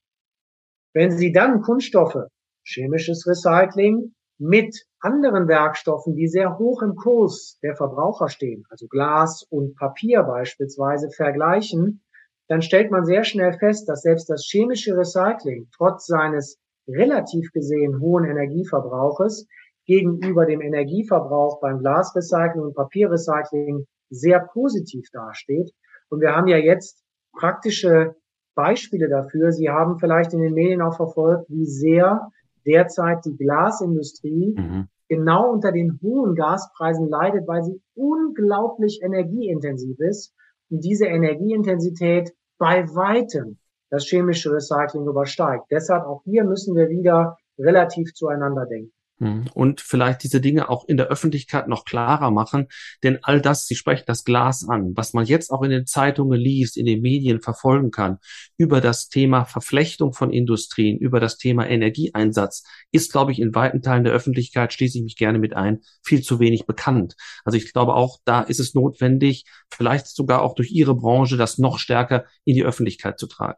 [0.93, 2.27] wenn Sie dann Kunststoffe,
[2.63, 9.43] chemisches Recycling, mit anderen Werkstoffen, die sehr hoch im Kurs der Verbraucher stehen, also Glas
[9.49, 12.03] und Papier beispielsweise, vergleichen,
[12.47, 17.99] dann stellt man sehr schnell fest, dass selbst das chemische Recycling trotz seines relativ gesehen
[17.99, 19.47] hohen Energieverbrauches
[19.85, 25.71] gegenüber dem Energieverbrauch beim Glasrecycling und Papierrecycling sehr positiv dasteht.
[26.09, 28.15] Und wir haben ja jetzt praktische
[28.55, 29.51] Beispiele dafür.
[29.51, 32.29] Sie haben vielleicht in den Medien auch verfolgt, wie sehr
[32.65, 34.87] derzeit die Glasindustrie mhm.
[35.07, 40.33] genau unter den hohen Gaspreisen leidet, weil sie unglaublich energieintensiv ist
[40.69, 43.57] und diese Energieintensität bei weitem
[43.89, 45.65] das chemische Recycling übersteigt.
[45.71, 48.91] Deshalb auch hier müssen wir wieder relativ zueinander denken.
[49.19, 49.45] Hm.
[49.53, 52.67] Und vielleicht diese Dinge auch in der Öffentlichkeit noch klarer machen.
[53.03, 56.39] Denn all das, Sie sprechen das Glas an, was man jetzt auch in den Zeitungen
[56.39, 58.17] liest, in den Medien verfolgen kann,
[58.57, 63.81] über das Thema Verflechtung von Industrien, über das Thema Energieeinsatz, ist, glaube ich, in weiten
[63.81, 67.15] Teilen der Öffentlichkeit, schließe ich mich gerne mit ein, viel zu wenig bekannt.
[67.43, 71.57] Also ich glaube auch, da ist es notwendig, vielleicht sogar auch durch Ihre Branche, das
[71.57, 73.57] noch stärker in die Öffentlichkeit zu tragen.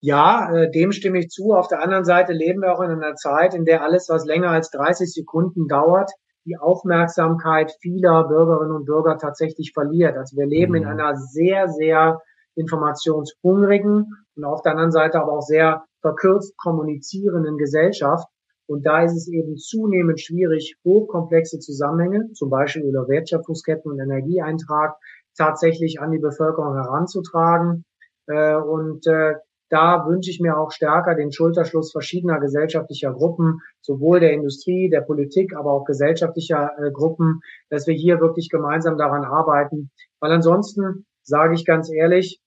[0.00, 1.54] Ja, äh, dem stimme ich zu.
[1.54, 4.50] Auf der anderen Seite leben wir auch in einer Zeit, in der alles, was länger
[4.50, 6.10] als 30 Sekunden dauert,
[6.44, 10.16] die Aufmerksamkeit vieler Bürgerinnen und Bürger tatsächlich verliert.
[10.16, 10.90] Also wir leben in mhm.
[10.90, 12.20] einer sehr, sehr
[12.54, 14.06] informationshungrigen
[14.36, 18.28] und auf der anderen Seite aber auch sehr verkürzt kommunizierenden Gesellschaft.
[18.68, 24.96] Und da ist es eben zunehmend schwierig, hochkomplexe Zusammenhänge, zum Beispiel über Wertschöpfungsketten und Energieeintrag,
[25.36, 27.84] tatsächlich an die Bevölkerung heranzutragen.
[28.26, 29.34] Äh, und äh,
[29.68, 35.00] da wünsche ich mir auch stärker den Schulterschluss verschiedener gesellschaftlicher Gruppen, sowohl der Industrie, der
[35.00, 39.90] Politik, aber auch gesellschaftlicher äh, Gruppen, dass wir hier wirklich gemeinsam daran arbeiten.
[40.20, 42.40] Weil ansonsten, sage ich ganz ehrlich,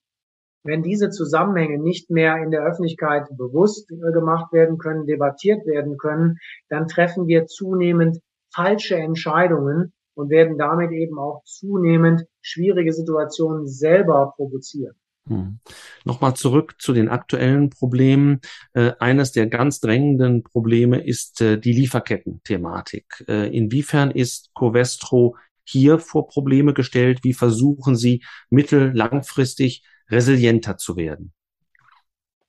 [0.63, 5.97] wenn diese Zusammenhänge nicht mehr in der Öffentlichkeit bewusst äh, gemacht werden können, debattiert werden
[5.97, 6.37] können,
[6.69, 8.19] dann treffen wir zunehmend
[8.53, 14.98] falsche Entscheidungen und werden damit eben auch zunehmend schwierige Situationen selber provozieren.
[15.29, 15.59] Hm.
[16.05, 18.41] Nochmal zurück zu den aktuellen Problemen.
[18.73, 23.25] Äh, eines der ganz drängenden Probleme ist äh, die Lieferketten-Thematik.
[23.27, 27.19] Äh, inwiefern ist Covestro hier vor Probleme gestellt?
[27.23, 31.31] Wie versuchen Sie mittel-, langfristig resilienter zu werden?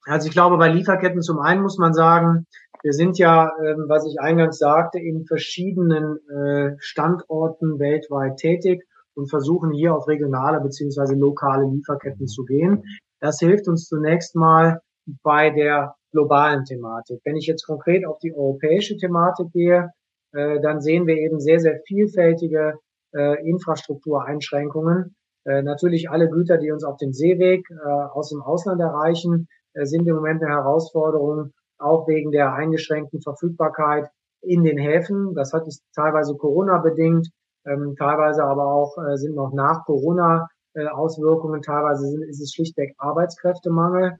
[0.04, 2.46] Also ich glaube, bei Lieferketten zum einen muss man sagen,
[2.82, 9.29] wir sind ja, ähm, was ich eingangs sagte, in verschiedenen äh, Standorten weltweit tätig und
[9.29, 12.85] versuchen hier auf regionale beziehungsweise lokale Lieferketten zu gehen.
[13.20, 14.81] Das hilft uns zunächst mal
[15.23, 17.20] bei der globalen Thematik.
[17.25, 19.90] Wenn ich jetzt konkret auf die europäische Thematik gehe,
[20.33, 22.79] äh, dann sehen wir eben sehr, sehr vielfältige
[23.14, 25.14] äh, Infrastruktureinschränkungen.
[25.44, 27.66] Äh, natürlich alle Güter, die uns auf dem Seeweg
[28.12, 34.09] aus dem Ausland erreichen, sind im Moment eine Herausforderung, auch wegen der eingeschränkten Verfügbarkeit
[34.42, 35.35] in den Häfen.
[35.35, 37.31] Das hat es teilweise Corona bedingt,
[37.66, 42.53] ähm, teilweise aber auch äh, sind noch nach Corona äh, Auswirkungen, teilweise sind, ist es
[42.53, 44.18] schlichtweg Arbeitskräftemangel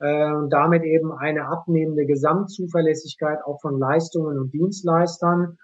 [0.00, 5.58] äh, und damit eben eine abnehmende Gesamtzuverlässigkeit auch von Leistungen und Dienstleistern.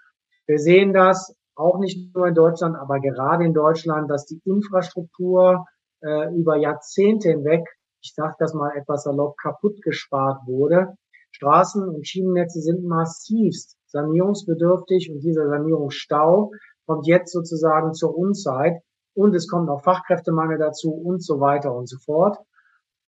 [0.47, 5.65] Wir sehen das auch nicht nur in Deutschland, aber gerade in Deutschland, dass die Infrastruktur
[6.01, 7.67] äh, über Jahrzehnte hinweg,
[8.01, 10.95] ich sage das mal etwas salopp, kaputt gespart wurde.
[11.31, 16.51] Straßen und Schienennetze sind massivst sanierungsbedürftig und dieser Sanierungsstau
[16.89, 18.81] kommt jetzt sozusagen zur Unzeit
[19.13, 22.39] und es kommt noch Fachkräftemangel dazu und so weiter und so fort.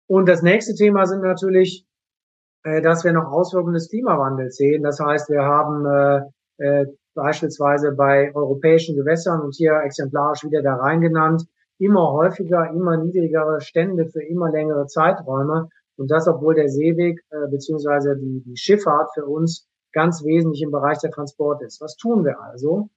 [0.05, 1.85] Und das nächste Thema sind natürlich,
[2.63, 4.83] äh, dass wir noch Auswirkungen des Klimawandels sehen.
[4.83, 10.73] Das heißt, wir haben äh, äh, beispielsweise bei europäischen Gewässern und hier exemplarisch wieder der
[10.73, 11.45] Rhein genannt,
[11.77, 15.69] immer häufiger, immer niedrigere Stände für immer längere Zeiträume.
[15.95, 20.71] Und das, obwohl der Seeweg äh, beziehungsweise die, die Schifffahrt für uns ganz wesentlich im
[20.71, 21.79] Bereich der Transport ist.
[21.79, 22.89] Was tun wir also?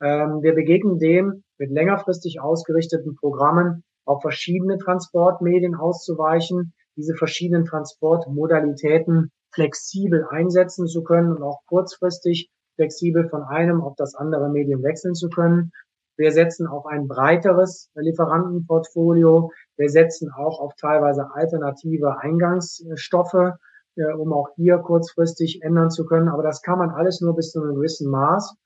[0.00, 9.30] Ähm, wir begegnen dem mit längerfristig ausgerichteten Programmen auf verschiedene Transportmedien auszuweichen, diese verschiedenen Transportmodalitäten
[9.52, 15.14] flexibel einsetzen zu können und auch kurzfristig flexibel von einem auf das andere Medium wechseln
[15.14, 15.72] zu können.
[16.16, 19.52] Wir setzen auf ein breiteres Lieferantenportfolio.
[19.76, 23.52] Wir setzen auch auf teilweise alternative Eingangsstoffe,
[23.96, 26.28] äh, um auch hier kurzfristig ändern zu können.
[26.28, 28.56] Aber das kann man alles nur bis zu einem gewissen Maß.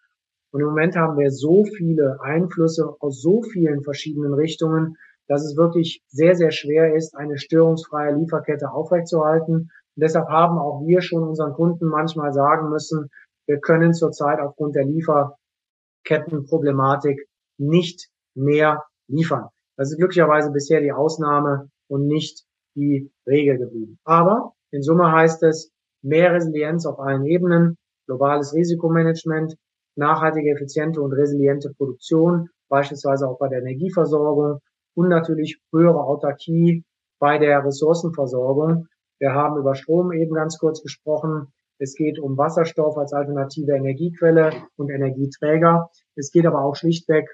[0.53, 5.57] Und im Moment haben wir so viele Einflüsse aus so vielen verschiedenen Richtungen, dass es
[5.57, 9.55] wirklich sehr, sehr schwer ist, eine störungsfreie Lieferkette aufrechtzuerhalten.
[9.55, 13.09] Und deshalb haben auch wir schon unseren Kunden manchmal sagen müssen,
[13.47, 17.27] wir können zurzeit aufgrund der Lieferkettenproblematik
[17.59, 19.49] nicht mehr liefern.
[19.77, 23.99] Das ist glücklicherweise bisher die Ausnahme und nicht die Regel geblieben.
[24.05, 25.71] Aber in Summe heißt es
[26.03, 29.57] mehr Resilienz auf allen Ebenen, globales Risikomanagement,
[29.97, 34.61] nachhaltige, effiziente und resiliente Produktion, beispielsweise auch bei der Energieversorgung
[34.95, 36.85] und natürlich höhere Autarkie
[37.19, 38.87] bei der Ressourcenversorgung.
[39.19, 41.53] Wir haben über Strom eben ganz kurz gesprochen.
[41.79, 45.91] Es geht um Wasserstoff als alternative Energiequelle und Energieträger.
[46.17, 47.29] Es geht aber auch schlichtweg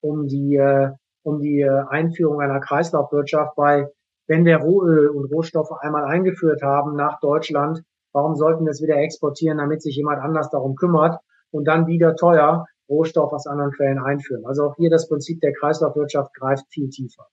[0.00, 0.90] um die, äh,
[1.22, 3.92] um die äh, Einführung einer Kreislaufwirtschaft, weil
[4.26, 8.96] wenn wir Rohöl und Rohstoffe einmal eingeführt haben nach Deutschland, warum sollten wir es wieder
[8.96, 11.18] exportieren, damit sich jemand anders darum kümmert?
[11.56, 14.44] Und dann wieder teuer Rohstoff aus anderen Quellen einführen.
[14.46, 17.26] Also auch hier das Prinzip der Kreislaufwirtschaft greift viel tiefer.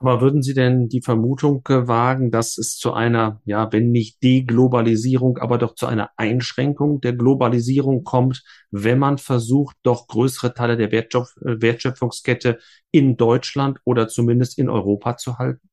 [0.00, 5.38] Aber würden Sie denn die Vermutung wagen, dass es zu einer, ja, wenn nicht Deglobalisierung,
[5.38, 10.92] aber doch zu einer Einschränkung der Globalisierung kommt, wenn man versucht, doch größere Teile der
[10.92, 12.58] Wertschöpfungskette
[12.90, 15.70] in Deutschland oder zumindest in Europa zu halten?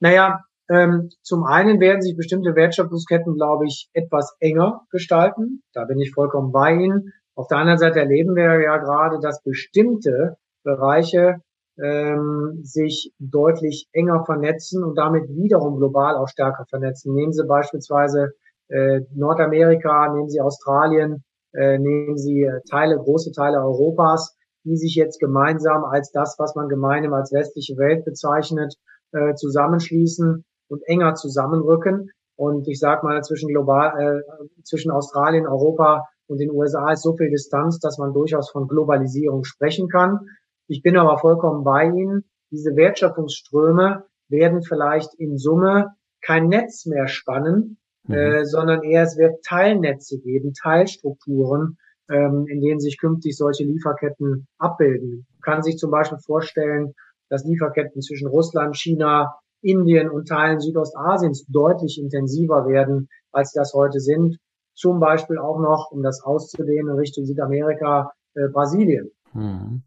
[0.00, 5.62] Naja, ähm, zum einen werden sich bestimmte Wertschöpfungsketten, glaube ich, etwas enger gestalten.
[5.72, 7.12] Da bin ich vollkommen bei Ihnen.
[7.34, 11.36] Auf der anderen Seite erleben wir ja gerade, dass bestimmte Bereiche
[11.78, 17.14] ähm, sich deutlich enger vernetzen und damit wiederum global auch stärker vernetzen.
[17.14, 18.32] Nehmen Sie beispielsweise
[18.68, 24.96] äh, Nordamerika, nehmen Sie Australien, äh, nehmen Sie äh, Teile, große Teile Europas, die sich
[24.96, 28.74] jetzt gemeinsam als das, was man gemeinsam als westliche Welt bezeichnet,
[29.12, 32.10] äh, zusammenschließen und enger zusammenrücken.
[32.36, 37.16] Und ich sage mal, zwischen global, äh, zwischen Australien, Europa und den USA ist so
[37.16, 40.20] viel Distanz, dass man durchaus von Globalisierung sprechen kann.
[40.68, 42.24] Ich bin aber vollkommen bei Ihnen.
[42.50, 48.14] Diese Wertschöpfungsströme werden vielleicht in Summe kein Netz mehr spannen, mhm.
[48.14, 51.78] äh, sondern eher es wird Teilnetze geben, Teilstrukturen,
[52.10, 55.26] ähm, in denen sich künftig solche Lieferketten abbilden.
[55.30, 56.94] Man kann sich zum Beispiel vorstellen,
[57.28, 64.00] dass Lieferketten zwischen Russland, China, Indien und Teilen Südostasiens deutlich intensiver werden, als das heute
[64.00, 64.38] sind.
[64.74, 69.10] Zum Beispiel auch noch, um das auszudehnen, Richtung Südamerika, äh, Brasilien.
[69.32, 69.82] Hm.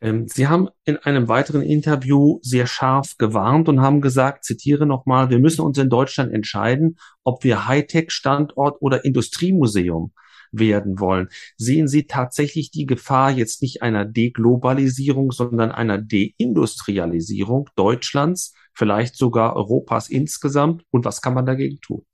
[0.00, 5.30] Ähm, Sie haben in einem weiteren Interview sehr scharf gewarnt und haben gesagt, zitiere nochmal,
[5.30, 10.12] wir müssen uns in Deutschland entscheiden, ob wir Hightech-Standort oder Industriemuseum
[10.52, 11.28] werden wollen.
[11.56, 19.56] Sehen Sie tatsächlich die Gefahr jetzt nicht einer Deglobalisierung, sondern einer Deindustrialisierung Deutschlands, vielleicht sogar
[19.56, 20.84] Europas insgesamt?
[20.90, 22.04] Und was kann man dagegen tun?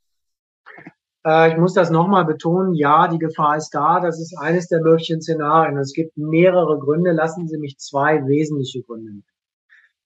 [1.26, 2.74] Äh, ich muss das nochmal betonen.
[2.74, 4.00] Ja, die Gefahr ist da.
[4.00, 5.76] Das ist eines der möglichen Szenarien.
[5.78, 7.12] Es gibt mehrere Gründe.
[7.12, 9.22] Lassen Sie mich zwei wesentliche Gründe.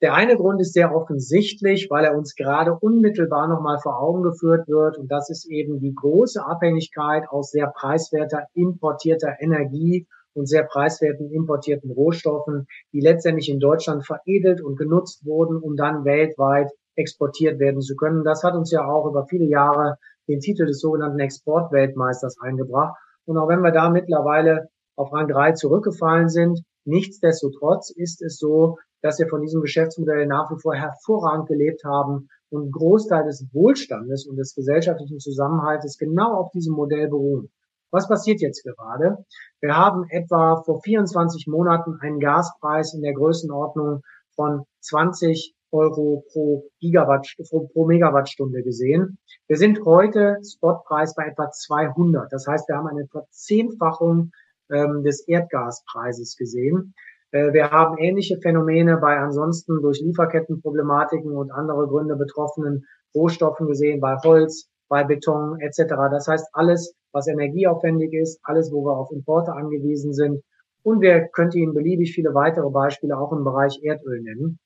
[0.03, 4.67] Der eine Grund ist sehr offensichtlich, weil er uns gerade unmittelbar nochmal vor Augen geführt
[4.67, 4.97] wird.
[4.97, 11.31] Und das ist eben die große Abhängigkeit aus sehr preiswerter importierter Energie und sehr preiswerten
[11.31, 17.83] importierten Rohstoffen, die letztendlich in Deutschland veredelt und genutzt wurden, um dann weltweit exportiert werden
[17.83, 18.25] zu können.
[18.25, 19.97] Das hat uns ja auch über viele Jahre
[20.29, 22.97] den Titel des sogenannten Exportweltmeisters eingebracht.
[23.27, 28.79] Und auch wenn wir da mittlerweile auf Rang 3 zurückgefallen sind, nichtsdestotrotz ist es so,
[29.03, 34.27] dass wir von diesem Geschäftsmodell nach wie vor hervorragend gelebt haben und Großteil des Wohlstandes
[34.27, 37.51] und des gesellschaftlichen Zusammenhaltes genau auf diesem Modell beruhen.
[37.91, 39.25] Was passiert jetzt gerade?
[39.61, 44.03] Wir haben etwa vor 24 Monaten einen Gaspreis in der Größenordnung
[44.35, 49.19] von 20 Euro pro Gigawatt, pro Megawattstunde gesehen.
[49.47, 52.33] Wir sind heute Spotpreis bei etwa 200.
[52.33, 54.33] Das heißt, wir haben eine Verzehnfachung
[54.71, 56.95] ähm, des Erdgaspreises gesehen.
[57.33, 64.01] Äh, wir haben ähnliche Phänomene bei ansonsten durch Lieferkettenproblematiken und andere Gründe betroffenen Rohstoffen gesehen,
[64.01, 65.95] bei Holz, bei Beton etc.
[66.11, 70.43] Das heißt, alles, was energieaufwendig ist, alles, wo wir auf Importe angewiesen sind.
[70.83, 74.59] Und wir könnten Ihnen beliebig viele weitere Beispiele auch im Bereich Erdöl nennen.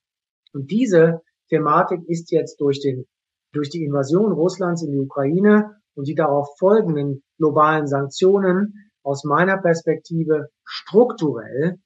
[0.53, 3.07] Und diese Thematik ist jetzt durch den,
[3.53, 9.59] durch die Invasion Russlands in die Ukraine und die darauf folgenden globalen Sanktionen aus meiner
[9.59, 11.79] Perspektive strukturell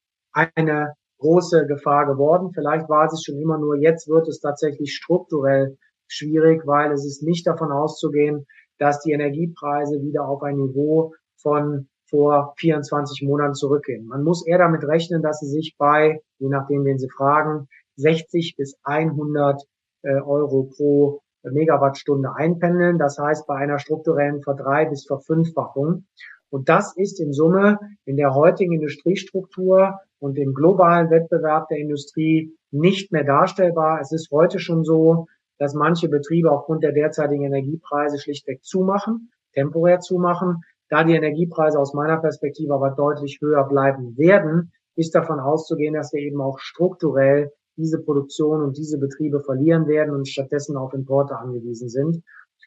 [0.55, 2.53] eine große Gefahr geworden.
[2.55, 7.23] Vielleicht war es schon immer nur, jetzt wird es tatsächlich strukturell schwierig, weil es ist
[7.23, 8.47] nicht davon auszugehen,
[8.79, 14.07] dass die Energiepreise wieder auf ein Niveau von vor 24 Monaten zurückgehen.
[14.07, 18.55] Man muss eher damit rechnen, dass sie sich bei, je nachdem, wen Sie fragen, 60
[18.57, 19.63] bis 100
[20.03, 22.99] äh, Euro pro Megawattstunde einpendeln.
[22.99, 26.07] Das heißt bei einer strukturellen Verdrei- bis Verfünffachung.
[26.51, 32.57] Und das ist in Summe in der heutigen Industriestruktur und im globalen Wettbewerb der Industrie
[32.71, 34.01] nicht mehr darstellbar.
[34.01, 35.27] Es ist heute schon so,
[35.59, 40.63] dass manche Betriebe aufgrund der derzeitigen Energiepreise schlichtweg zumachen, temporär zumachen.
[40.89, 46.13] Da die Energiepreise aus meiner Perspektive aber deutlich höher bleiben werden, ist davon auszugehen, dass
[46.13, 51.37] wir eben auch strukturell diese Produktion und diese Betriebe verlieren werden und stattdessen auf Importe
[51.37, 52.23] angewiesen sind.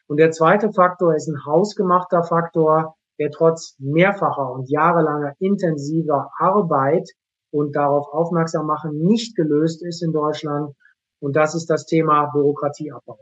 [0.06, 7.08] Und der zweite Faktor ist ein hausgemachter Faktor, der trotz mehrfacher und jahrelanger intensiver Arbeit
[7.52, 10.74] und darauf aufmerksam machen nicht gelöst ist in Deutschland.
[11.20, 13.18] Und das ist das Thema Bürokratieabbau.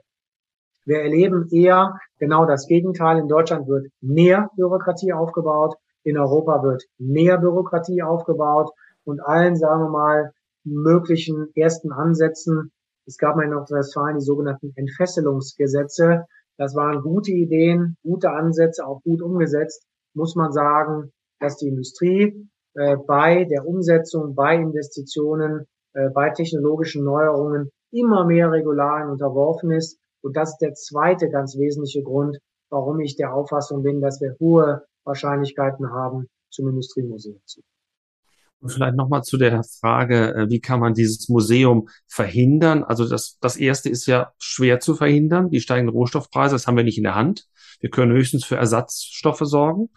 [0.87, 3.19] Wir erleben eher genau das Gegenteil.
[3.19, 5.75] In Deutschland wird mehr Bürokratie aufgebaut.
[6.05, 8.71] In Europa wird mehr Bürokratie aufgebaut.
[9.05, 10.33] Und allen, sagen wir mal,
[10.65, 12.73] möglichen ersten Ansätzen.
[13.07, 16.25] Es gab mal in Nordrhein-Westfalen die sogenannten Entfesselungsgesetze.
[16.57, 19.85] Das waren gute Ideen, gute Ansätze, auch gut umgesetzt.
[20.15, 22.49] Muss man sagen, dass die Industrie
[22.81, 29.99] äh, bei der Umsetzung, bei Investitionen, äh, bei technologischen Neuerungen immer mehr Regularien unterworfen ist.
[30.23, 32.39] Und das ist der zweite ganz wesentliche Grund,
[32.71, 37.61] warum ich der Auffassung bin, dass wir hohe Wahrscheinlichkeiten haben, zum Industriemuseum zu.
[38.61, 42.83] Und vielleicht nochmal zu der Frage, äh, wie kann man dieses Museum verhindern?
[42.83, 46.85] Also das, das erste ist ja schwer zu verhindern, die steigenden Rohstoffpreise, das haben wir
[46.85, 47.47] nicht in der Hand.
[47.81, 49.91] Wir können höchstens für Ersatzstoffe sorgen.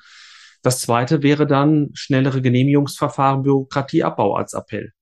[0.63, 4.93] Das zweite wäre dann schnellere Genehmigungsverfahren, Bürokratieabbau als Appell.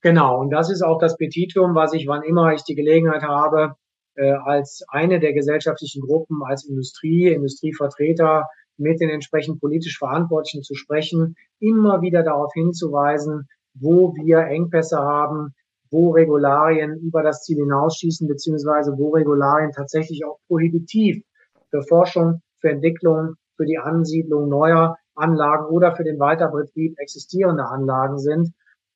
[0.00, 3.74] Genau, und das ist auch das Petitum, was ich, wann immer ich die Gelegenheit habe,
[4.14, 10.76] äh, als eine der gesellschaftlichen Gruppen, als Industrie, Industrievertreter mit den entsprechend politisch Verantwortlichen zu
[10.76, 15.52] sprechen, immer wieder darauf hinzuweisen, wo wir Engpässe haben,
[15.90, 21.24] wo Regularien über das Ziel hinausschießen, beziehungsweise wo Regularien tatsächlich auch prohibitiv
[21.70, 28.18] für Forschung, für Entwicklung, für die Ansiedlung neuer Anlagen oder für den Weiterbetrieb existierender Anlagen
[28.18, 28.52] sind.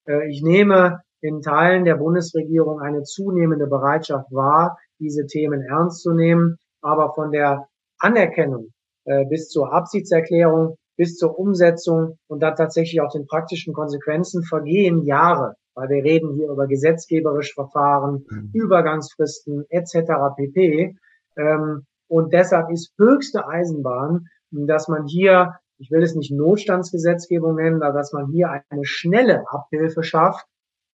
[0.06, 6.12] Äh, ich nehme in Teilen der Bundesregierung eine zunehmende Bereitschaft wahr, diese Themen ernst zu
[6.12, 8.68] nehmen, aber von der Anerkennung
[9.04, 15.02] äh, bis zur Absichtserklärung, bis zur Umsetzung und dann tatsächlich auch den praktischen Konsequenzen vergehen
[15.02, 15.54] Jahre.
[15.74, 18.50] weil wir reden hier über gesetzgeberische Verfahren, mhm.
[18.52, 20.12] Übergangsfristen etc.
[20.36, 20.94] pp.
[21.38, 27.82] Ähm, und deshalb ist höchste Eisenbahn, dass man hier, ich will es nicht Notstandsgesetzgebung nennen,
[27.82, 30.46] aber dass man hier eine schnelle Abhilfe schafft,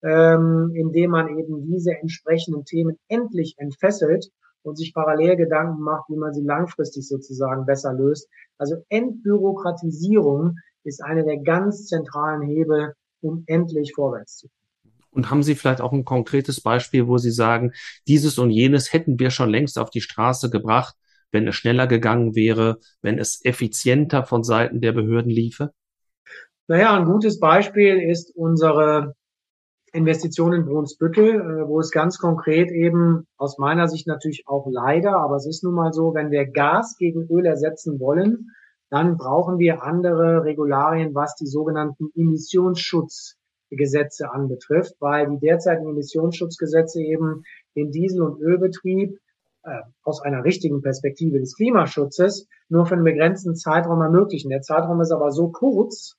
[0.02, 4.30] ähm, indem man eben diese entsprechenden Themen endlich entfesselt
[4.62, 8.28] und sich parallel Gedanken macht, wie man sie langfristig sozusagen besser löst.
[8.58, 14.58] Also Entbürokratisierung ist eine der ganz zentralen Hebel, um endlich vorwärts zu kommen.
[15.10, 17.72] Und haben Sie vielleicht auch ein konkretes Beispiel, wo Sie sagen,
[18.06, 20.94] dieses und jenes hätten wir schon längst auf die Straße gebracht,
[21.32, 25.70] wenn es schneller gegangen wäre, wenn es effizienter von Seiten der Behörden liefe?
[26.66, 29.14] Naja, ein gutes Beispiel ist unsere
[29.92, 35.16] Investition in Brunsbüttel, äh, wo es ganz konkret eben aus meiner Sicht natürlich auch leider,
[35.16, 38.50] aber es ist nun mal so, wenn wir Gas gegen Öl ersetzen wollen,
[38.90, 47.44] dann brauchen wir andere Regularien, was die sogenannten Emissionsschutzgesetze anbetrifft, weil die derzeitigen Emissionsschutzgesetze eben
[47.76, 49.18] den Diesel- und Ölbetrieb
[50.02, 54.50] aus einer richtigen Perspektive des Klimaschutzes nur für einen begrenzten Zeitraum ermöglichen.
[54.50, 56.16] Der Zeitraum ist aber so kurz,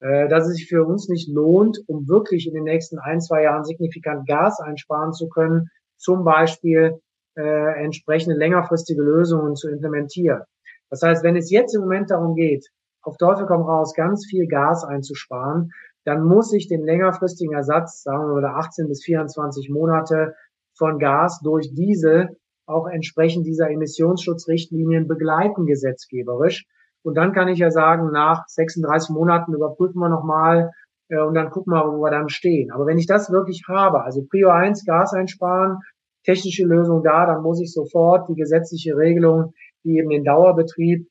[0.00, 3.42] äh, dass es sich für uns nicht lohnt, um wirklich in den nächsten ein, zwei
[3.42, 7.00] Jahren signifikant Gas einsparen zu können, zum Beispiel
[7.36, 10.42] äh, entsprechende längerfristige Lösungen zu implementieren.
[10.90, 12.68] Das heißt, wenn es jetzt im Moment darum geht,
[13.02, 15.72] auf Teufel komm raus, ganz viel Gas einzusparen,
[16.04, 20.34] dann muss ich den längerfristigen Ersatz, sagen wir mal 18 bis 24 Monate
[20.74, 22.36] von Gas durch Diesel
[22.66, 26.66] auch entsprechend dieser Emissionsschutzrichtlinien begleiten gesetzgeberisch.
[27.02, 30.70] Und dann kann ich ja sagen, nach 36 Monaten überprüfen wir nochmal
[31.08, 32.72] äh, und dann gucken wir, wo wir dann stehen.
[32.72, 35.78] Aber wenn ich das wirklich habe, also Prio 1 Gas einsparen,
[36.24, 39.52] technische Lösung da, dann muss ich sofort die gesetzliche Regelung,
[39.84, 41.08] die eben den Dauerbetrieb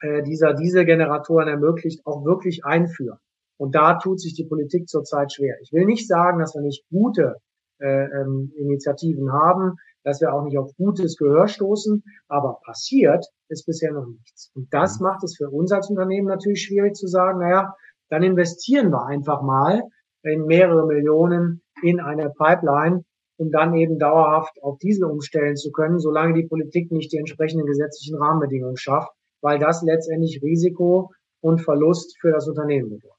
[0.00, 3.18] äh, dieser Dieselgeneratoren ermöglicht, auch wirklich einführen.
[3.58, 5.56] Und da tut sich die Politik zurzeit schwer.
[5.62, 7.36] Ich will nicht sagen, dass wir nicht gute
[7.80, 9.76] äh, ähm, Initiativen haben,
[10.06, 14.52] dass wir auch nicht auf gutes Gehör stoßen, aber passiert ist bisher noch nichts.
[14.54, 15.06] Und das mhm.
[15.08, 17.74] macht es für uns als Unternehmen natürlich schwierig zu sagen, naja,
[18.08, 19.82] dann investieren wir einfach mal
[20.22, 23.04] in mehrere Millionen in eine Pipeline,
[23.36, 27.66] um dann eben dauerhaft auf Diesel umstellen zu können, solange die Politik nicht die entsprechenden
[27.66, 33.15] gesetzlichen Rahmenbedingungen schafft, weil das letztendlich Risiko und Verlust für das Unternehmen bedeutet.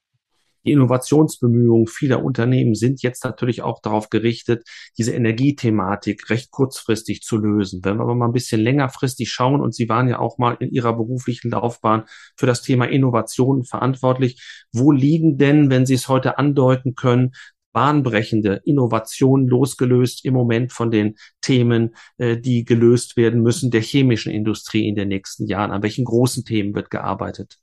[0.64, 4.64] Die Innovationsbemühungen vieler Unternehmen sind jetzt natürlich auch darauf gerichtet,
[4.96, 7.80] diese Energiethematik recht kurzfristig zu lösen.
[7.84, 10.70] Wenn wir aber mal ein bisschen längerfristig schauen, und Sie waren ja auch mal in
[10.70, 12.04] Ihrer beruflichen Laufbahn
[12.36, 14.42] für das Thema Innovation verantwortlich,
[14.72, 17.32] wo liegen denn, wenn Sie es heute andeuten können,
[17.72, 24.32] bahnbrechende Innovationen losgelöst im Moment von den Themen, äh, die gelöst werden müssen der chemischen
[24.32, 25.70] Industrie in den nächsten Jahren?
[25.70, 27.58] An welchen großen Themen wird gearbeitet?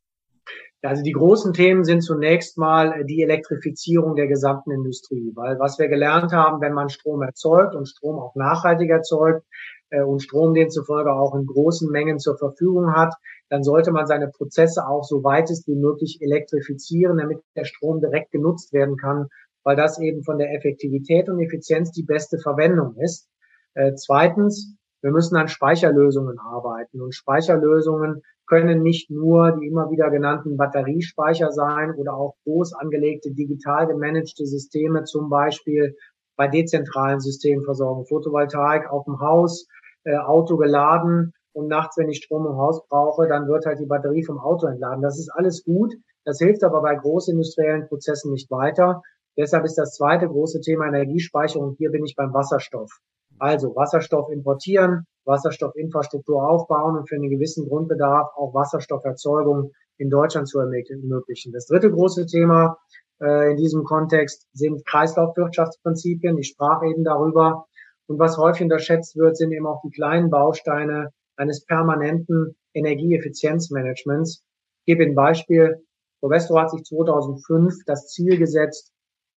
[0.82, 5.88] Also die großen Themen sind zunächst mal die Elektrifizierung der gesamten Industrie, weil was wir
[5.88, 9.44] gelernt haben, wenn man Strom erzeugt und Strom auch nachhaltig erzeugt
[9.90, 13.14] äh, und Strom demzufolge auch in großen Mengen zur Verfügung hat,
[13.50, 18.00] dann sollte man seine Prozesse auch so weit es wie möglich elektrifizieren, damit der Strom
[18.00, 19.28] direkt genutzt werden kann,
[19.64, 23.28] weil das eben von der Effektivität und Effizienz die beste Verwendung ist.
[23.74, 30.10] Äh, zweitens, wir müssen an Speicherlösungen arbeiten und Speicherlösungen können nicht nur die immer wieder
[30.10, 35.96] genannten Batteriespeicher sein oder auch groß angelegte digital gemanagte Systeme, zum Beispiel
[36.36, 39.68] bei dezentralen Systemversorgung, Photovoltaik auf dem Haus,
[40.04, 43.86] äh, Auto geladen und nachts, wenn ich Strom im Haus brauche, dann wird halt die
[43.86, 45.02] Batterie vom Auto entladen.
[45.02, 45.94] Das ist alles gut.
[46.26, 49.02] Das hilft aber bei großindustriellen Prozessen nicht weiter.
[49.38, 51.76] Deshalb ist das zweite große Thema Energiespeicherung.
[51.78, 52.92] Hier bin ich beim Wasserstoff.
[53.40, 60.60] Also Wasserstoff importieren, Wasserstoffinfrastruktur aufbauen und für einen gewissen Grundbedarf auch Wasserstofferzeugung in Deutschland zu
[60.60, 61.52] ermöglichen.
[61.52, 62.78] Das dritte große Thema
[63.22, 66.38] äh, in diesem Kontext sind Kreislaufwirtschaftsprinzipien.
[66.38, 67.66] Ich sprach eben darüber.
[68.08, 74.44] Und was häufig unterschätzt wird, sind eben auch die kleinen Bausteine eines permanenten Energieeffizienzmanagements.
[74.80, 75.84] Ich gebe ein Beispiel.
[76.22, 78.92] Covestro hat sich 2005 das Ziel gesetzt,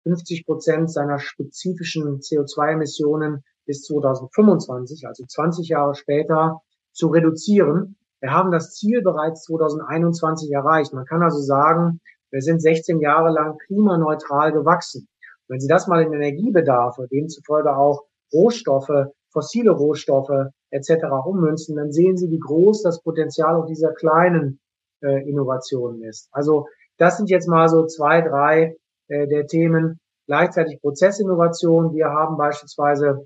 [0.04, 6.62] 50 Prozent seiner spezifischen CO2-Emissionen bis 2025, also 20 Jahre später,
[6.94, 7.98] zu reduzieren.
[8.20, 10.94] Wir haben das Ziel bereits 2021 erreicht.
[10.94, 12.00] Man kann also sagen,
[12.32, 15.08] wir sind 16 Jahre lang klimaneutral gewachsen.
[15.48, 18.04] Wenn Sie das mal in Energiebedarfe, demzufolge auch
[18.34, 21.06] Rohstoffe, fossile Rohstoffe etc.
[21.26, 24.60] ummünzen, dann sehen Sie, wie groß das Potenzial auch dieser kleinen
[25.02, 26.28] äh, Innovationen ist.
[26.32, 28.76] Also das sind jetzt mal so zwei, drei
[29.08, 30.00] äh, der Themen.
[30.26, 31.94] Gleichzeitig Prozessinnovation.
[31.94, 33.26] Wir haben beispielsweise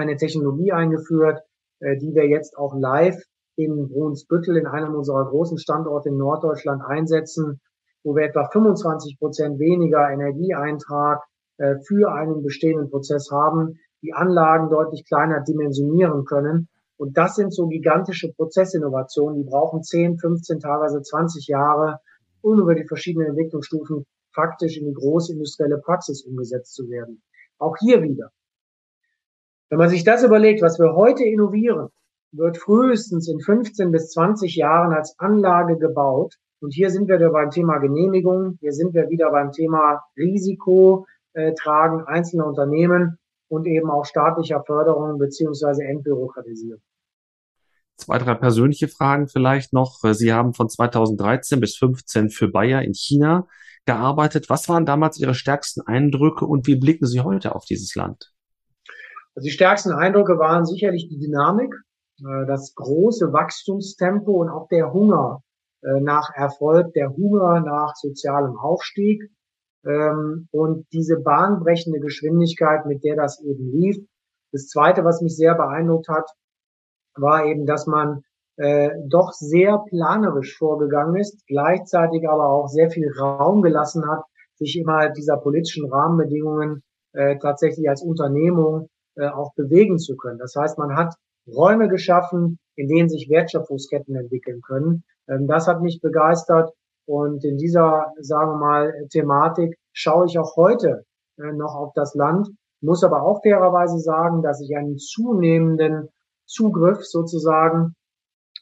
[0.00, 1.40] eine Technologie eingeführt,
[1.80, 3.16] äh, die wir jetzt auch live
[3.56, 7.60] in Brunsbüttel in einem unserer großen Standorte in Norddeutschland einsetzen,
[8.02, 11.22] wo wir etwa 25 Prozent weniger Energieeintrag
[11.58, 16.68] äh, für einen bestehenden Prozess haben, die Anlagen deutlich kleiner dimensionieren können.
[16.96, 21.98] Und das sind so gigantische Prozessinnovationen, die brauchen 10, 15, teilweise 20 Jahre,
[22.42, 27.22] um über die verschiedenen Entwicklungsstufen faktisch in die große industrielle Praxis umgesetzt zu werden.
[27.58, 28.30] Auch hier wieder.
[29.70, 31.88] Wenn man sich das überlegt, was wir heute innovieren,
[32.32, 36.34] wird frühestens in 15 bis 20 Jahren als Anlage gebaut.
[36.60, 41.06] Und hier sind wir wieder beim Thema Genehmigung, hier sind wir wieder beim Thema Risiko
[41.32, 43.18] äh, tragen einzelner Unternehmen
[43.48, 46.82] und eben auch staatlicher Förderung beziehungsweise Entbürokratisierung.
[47.96, 49.98] Zwei, drei persönliche Fragen vielleicht noch.
[50.12, 53.46] Sie haben von 2013 bis 15 für Bayer in China
[53.86, 54.48] gearbeitet.
[54.48, 58.32] Was waren damals Ihre stärksten Eindrücke und wie blicken Sie heute auf dieses Land?
[59.40, 61.74] Also die stärksten Eindrücke waren sicherlich die Dynamik,
[62.18, 65.42] äh, das große Wachstumstempo und auch der Hunger
[65.82, 69.30] äh, nach Erfolg, der Hunger nach sozialem Aufstieg
[69.86, 73.96] ähm, und diese bahnbrechende Geschwindigkeit, mit der das eben lief.
[74.52, 76.28] Das Zweite, was mich sehr beeindruckt hat,
[77.14, 78.20] war eben, dass man
[78.56, 84.22] äh, doch sehr planerisch vorgegangen ist, gleichzeitig aber auch sehr viel Raum gelassen hat,
[84.56, 86.82] sich immer dieser politischen Rahmenbedingungen
[87.40, 90.38] tatsächlich als Unternehmung äh, auch bewegen zu können.
[90.38, 91.14] Das heißt, man hat
[91.46, 95.04] Räume geschaffen, in denen sich Wertschöpfungsketten entwickeln können.
[95.28, 96.72] Ähm, das hat mich begeistert
[97.06, 101.04] und in dieser, sagen wir mal, Thematik schaue ich auch heute
[101.38, 102.48] äh, noch auf das Land,
[102.80, 106.08] muss aber auch fairerweise sagen, dass ich einen zunehmenden
[106.46, 107.94] Zugriff sozusagen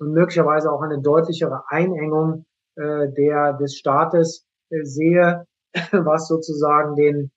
[0.01, 2.45] und möglicherweise auch eine deutlichere Einengung
[2.77, 5.45] äh, der des Staates äh, sehe,
[5.93, 7.31] was sozusagen den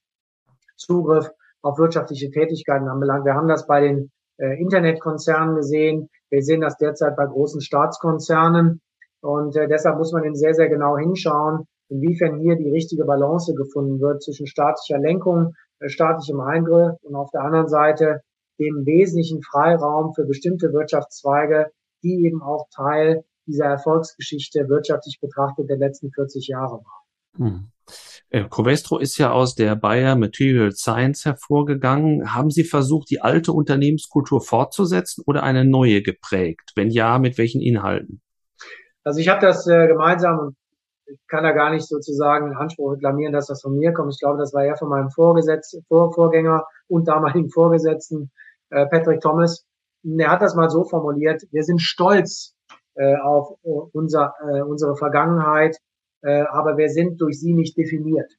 [0.78, 1.30] Zugriff
[1.62, 3.26] auf wirtschaftliche Tätigkeiten anbelangt.
[3.26, 6.10] Wir haben das bei den äh, Internetkonzernen gesehen.
[6.30, 8.82] Wir sehen das derzeit bei großen Staatskonzernen.
[9.22, 13.54] Und äh, deshalb muss man eben sehr, sehr genau hinschauen, inwiefern hier die richtige Balance
[13.54, 18.22] gefunden wird zwischen staatlicher Lenkung, äh, staatlichem Eingriff und auf der anderen Seite
[18.60, 21.72] dem wesentlichen Freiraum für bestimmte Wirtschaftszweige,
[22.04, 27.01] die eben auch Teil dieser Erfolgsgeschichte wirtschaftlich betrachtet der letzten 40 Jahre war.
[27.38, 27.72] Hm.
[28.30, 32.34] Äh, Covestro ist ja aus der Bayer Material Science hervorgegangen.
[32.34, 36.72] Haben Sie versucht, die alte Unternehmenskultur fortzusetzen oder eine neue geprägt?
[36.76, 38.22] Wenn ja, mit welchen Inhalten?
[39.04, 40.56] Also ich habe das äh, gemeinsam und
[41.08, 44.14] ich kann da gar nicht sozusagen Anspruch reklamieren, dass das von mir kommt.
[44.14, 48.32] Ich glaube, das war ja von meinem Vorgesetz, Vor Vorgänger und damaligen Vorgesetzten
[48.70, 49.66] äh, Patrick Thomas.
[50.04, 52.56] Er hat das mal so formuliert, wir sind stolz
[52.96, 55.78] äh, auf äh, unser, äh, unsere Vergangenheit,
[56.22, 58.32] äh, aber wir sind durch sie nicht definiert.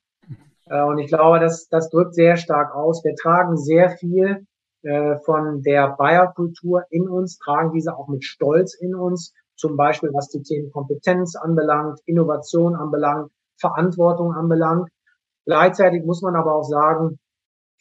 [0.66, 3.04] Äh, und ich glaube, das, das drückt sehr stark aus.
[3.04, 4.46] Wir tragen sehr viel
[4.82, 10.10] äh, von der Bayer-Kultur in uns, tragen diese auch mit Stolz in uns, zum Beispiel
[10.12, 13.30] was die Themen Kompetenz anbelangt, Innovation anbelangt,
[13.60, 14.88] Verantwortung anbelangt.
[15.44, 17.18] Gleichzeitig muss man aber auch sagen,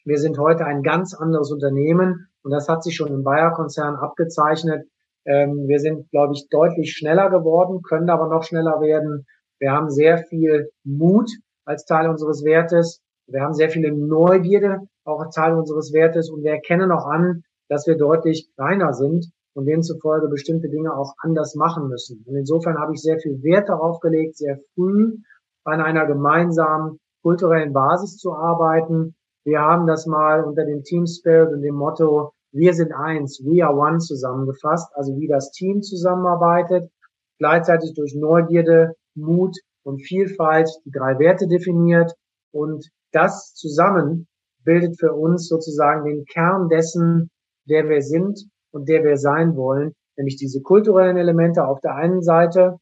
[0.04, 4.88] wir sind heute ein ganz anderes Unternehmen und das hat sich schon im Bayer-Konzern abgezeichnet.
[5.26, 9.28] Ähm, wir sind, glaube ich, deutlich schneller geworden, können aber noch schneller werden.
[9.62, 11.30] Wir haben sehr viel Mut
[11.66, 13.00] als Teil unseres Wertes.
[13.28, 17.44] Wir haben sehr viele Neugierde auch als Teil unseres Wertes und wir erkennen auch an,
[17.70, 22.24] dass wir deutlich kleiner sind und demzufolge bestimmte Dinge auch anders machen müssen.
[22.28, 25.18] Und insofern habe ich sehr viel Wert darauf gelegt, sehr früh
[25.64, 29.16] an einer gemeinsamen kulturellen Basis zu arbeiten.
[29.44, 33.64] Wir haben das mal unter dem Team Spirit und dem Motto Wir sind eins, we
[33.64, 36.90] are one zusammengefasst, also wie das Team zusammenarbeitet,
[37.38, 42.14] gleichzeitig durch Neugierde, Mut und Vielfalt die drei Werte definiert
[42.52, 44.28] und das zusammen
[44.64, 47.30] bildet für uns sozusagen den Kern dessen,
[47.66, 48.40] der wir sind
[48.72, 52.78] und der wir sein wollen, nämlich diese kulturellen Elemente auf der einen Seite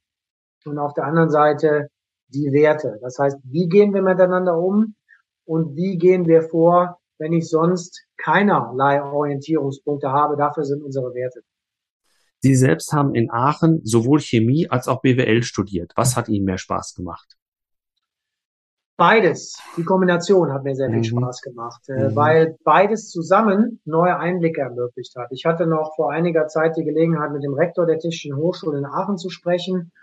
[0.65, 1.87] und auf der anderen Seite
[2.27, 2.99] die Werte.
[3.01, 4.95] Das heißt, wie gehen wir miteinander um
[5.45, 10.37] und wie gehen wir vor, wenn ich sonst keinerlei Orientierungspunkte habe.
[10.37, 11.41] Dafür sind unsere Werte.
[12.41, 15.91] Sie selbst haben in Aachen sowohl Chemie als auch BWL studiert.
[15.95, 17.35] Was hat Ihnen mehr Spaß gemacht?
[18.99, 19.57] Beides.
[19.77, 21.03] Die Kombination hat mir sehr viel mhm.
[21.03, 22.15] Spaß gemacht, äh, mhm.
[22.17, 25.29] weil beides zusammen neue Einblicke ermöglicht hat.
[25.31, 28.85] Ich hatte noch vor einiger Zeit die Gelegenheit, mit dem Rektor der Technischen Hochschule in
[28.85, 29.93] Aachen zu sprechen.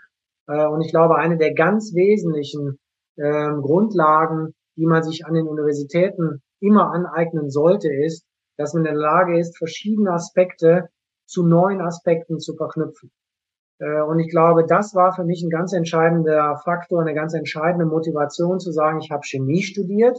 [0.47, 2.79] Äh, und ich glaube, eine der ganz wesentlichen
[3.17, 8.25] äh, Grundlagen, die man sich an den Universitäten immer aneignen sollte, ist,
[8.57, 10.89] dass man in der Lage ist, verschiedene Aspekte
[11.27, 13.11] zu neuen Aspekten zu verknüpfen.
[13.79, 17.85] Äh, und ich glaube, das war für mich ein ganz entscheidender Faktor, eine ganz entscheidende
[17.85, 20.17] Motivation zu sagen, ich habe Chemie studiert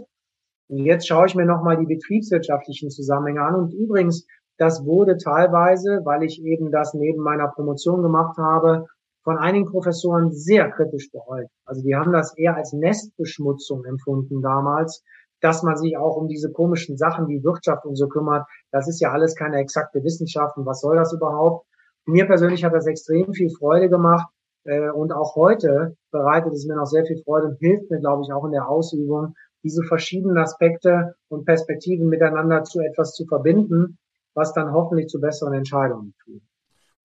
[0.69, 3.55] und jetzt schaue ich mir nochmal die betriebswirtschaftlichen Zusammenhänge an.
[3.55, 4.27] Und übrigens,
[4.59, 8.87] das wurde teilweise, weil ich eben das neben meiner Promotion gemacht habe,
[9.25, 11.51] von einigen Professoren sehr kritisch beäugt.
[11.65, 15.03] Also die haben das eher als Nestbeschmutzung empfunden damals,
[15.41, 18.47] dass man sich auch um diese komischen Sachen wie Wirtschaft und so kümmert.
[18.71, 21.67] Das ist ja alles keine exakte Wissenschaft und was soll das überhaupt?
[22.07, 24.29] Mir persönlich hat das extrem viel Freude gemacht
[24.65, 28.23] äh, und auch heute bereitet es mir noch sehr viel Freude und hilft mir, glaube
[28.25, 33.99] ich, auch in der Ausübung, diese verschiedenen Aspekte und Perspektiven miteinander zu etwas zu verbinden,
[34.35, 36.43] was dann hoffentlich zu besseren Entscheidungen führt.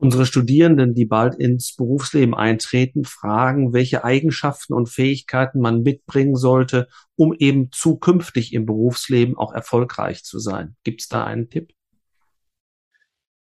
[0.03, 6.89] Unsere Studierenden, die bald ins Berufsleben eintreten, fragen, welche Eigenschaften und Fähigkeiten man mitbringen sollte,
[7.15, 10.75] um eben zukünftig im Berufsleben auch erfolgreich zu sein.
[10.83, 11.71] Gibt es da einen Tipp?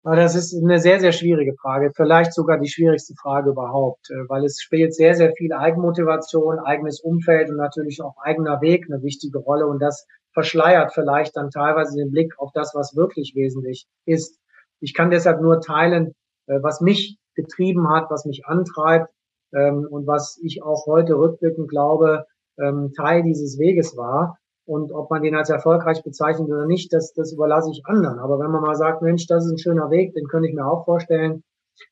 [0.03, 4.45] Das ist eine sehr, sehr schwierige Frage, vielleicht sogar die schwierigste Frage überhaupt, äh, weil
[4.45, 9.39] es spielt sehr, sehr viel Eigenmotivation, eigenes Umfeld und natürlich auch eigener Weg eine wichtige
[9.39, 14.41] Rolle und das verschleiert vielleicht dann teilweise den Blick auf das, was wirklich wesentlich ist.
[14.81, 16.15] Ich kann deshalb nur teilen,
[16.61, 19.09] was mich getrieben hat, was mich antreibt
[19.53, 22.27] ähm, und was ich auch heute rückblickend glaube,
[22.59, 24.39] ähm, Teil dieses Weges war.
[24.67, 28.19] Und ob man den als erfolgreich bezeichnet oder nicht, das, das überlasse ich anderen.
[28.21, 30.67] Aber wenn man mal sagt, Mensch, das ist ein schöner Weg, den könnte ich mir
[30.67, 31.43] auch vorstellen.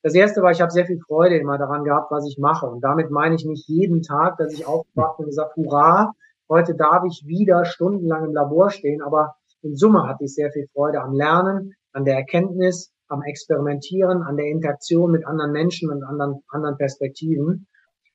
[0.03, 2.67] Das erste war, ich habe sehr viel Freude immer daran gehabt, was ich mache.
[2.67, 6.13] Und damit meine ich nicht jeden Tag, dass ich aufwache und gesagt, hurra,
[6.49, 9.03] heute darf ich wieder stundenlang im Labor stehen.
[9.03, 14.23] Aber in Summe hatte ich sehr viel Freude am Lernen, an der Erkenntnis, am Experimentieren,
[14.23, 17.67] an der Interaktion mit anderen Menschen und anderen, anderen Perspektiven.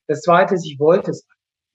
[0.06, 1.26] Das zweite ist, ich wollte es.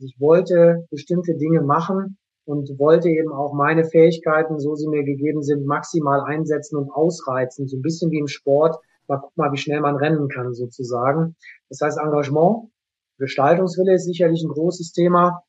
[0.01, 2.17] Ich wollte bestimmte Dinge machen,
[2.49, 7.67] und wollte eben auch meine Fähigkeiten, so sie mir gegeben sind, maximal einsetzen und ausreizen.
[7.67, 8.76] So ein bisschen wie im Sport.
[9.07, 11.36] Mal guck mal, wie schnell man rennen kann, sozusagen.
[11.70, 12.72] Das heißt, Engagement,
[13.20, 15.43] Gestaltungswille ist sicherlich ein großes Thema.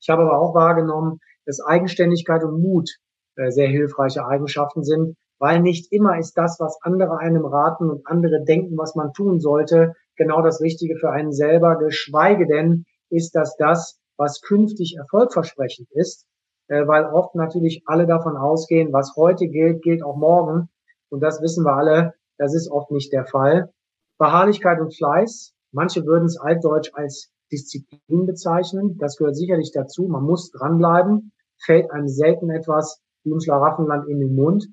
[0.00, 2.88] Ich habe aber auch wahrgenommen, dass Eigenständigkeit und Mut
[3.34, 8.06] äh, sehr hilfreiche Eigenschaften sind, weil nicht immer ist das, was andere einem raten und
[8.06, 13.34] andere denken, was man tun sollte, genau das Richtige für einen selber, geschweige denn ist
[13.34, 16.26] das das, was künftig erfolgversprechend ist,
[16.66, 20.68] äh, weil oft natürlich alle davon ausgehen, was heute gilt, gilt auch morgen.
[21.08, 23.72] Und das wissen wir alle, das ist oft nicht der Fall.
[24.18, 28.98] Beharrlichkeit und Fleiß, manche würden es altdeutsch als Disziplin bezeichnen.
[28.98, 30.06] Das gehört sicherlich dazu.
[30.08, 31.32] Man muss dranbleiben.
[31.64, 34.68] Fällt einem selten etwas wie im Schlaraffenland in den Mund.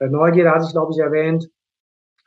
[0.00, 1.48] Neugierde hatte ich, glaube ich, erwähnt.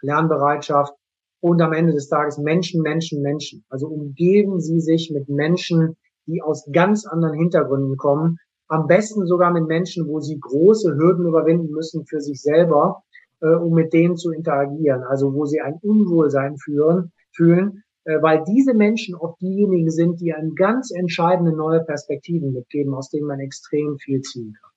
[0.02, 0.94] Lernbereitschaft
[1.42, 3.64] und am Ende des Tages Menschen, Menschen, Menschen.
[3.70, 5.96] Also umgeben Sie sich mit Menschen,
[6.28, 8.38] die aus ganz anderen Hintergründen kommen.
[8.68, 13.04] Am besten sogar mit Menschen, wo sie große Hürden überwinden müssen für sich selber,
[13.42, 15.04] äh, um mit denen zu interagieren.
[15.04, 20.34] Also wo sie ein Unwohlsein führen, fühlen, äh, weil diese Menschen oft diejenigen sind, die
[20.34, 24.71] einen ganz entscheidende neue Perspektiven mitgeben, aus denen man extrem viel ziehen kann.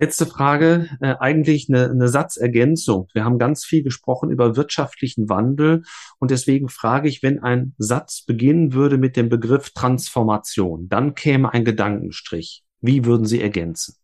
[0.00, 3.08] Letzte Frage, äh, eigentlich eine, eine Satzergänzung.
[3.12, 5.82] Wir haben ganz viel gesprochen über wirtschaftlichen Wandel
[6.18, 11.52] und deswegen frage ich, wenn ein Satz beginnen würde mit dem Begriff Transformation, dann käme
[11.52, 12.64] ein Gedankenstrich.
[12.80, 13.96] Wie würden Sie ergänzen?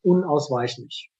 [0.00, 1.10] Unausweichlich.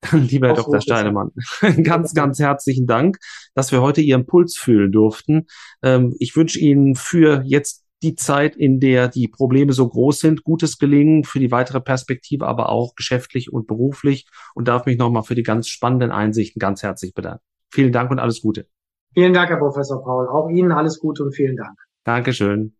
[0.00, 0.80] Dann, lieber Herr Dr.
[0.80, 1.30] Steinemann,
[1.82, 3.18] ganz, ganz herzlichen Dank,
[3.54, 5.46] dass wir heute Ihren Puls fühlen durften.
[5.82, 10.44] Ähm, ich wünsche Ihnen für jetzt die Zeit, in der die Probleme so groß sind,
[10.44, 15.22] gutes Gelingen für die weitere Perspektive, aber auch geschäftlich und beruflich und darf mich nochmal
[15.22, 17.44] für die ganz spannenden Einsichten ganz herzlich bedanken.
[17.70, 18.66] Vielen Dank und alles Gute.
[19.14, 20.28] Vielen Dank, Herr Professor Paul.
[20.28, 21.78] Auch Ihnen alles Gute und vielen Dank.
[22.04, 22.76] Dankeschön.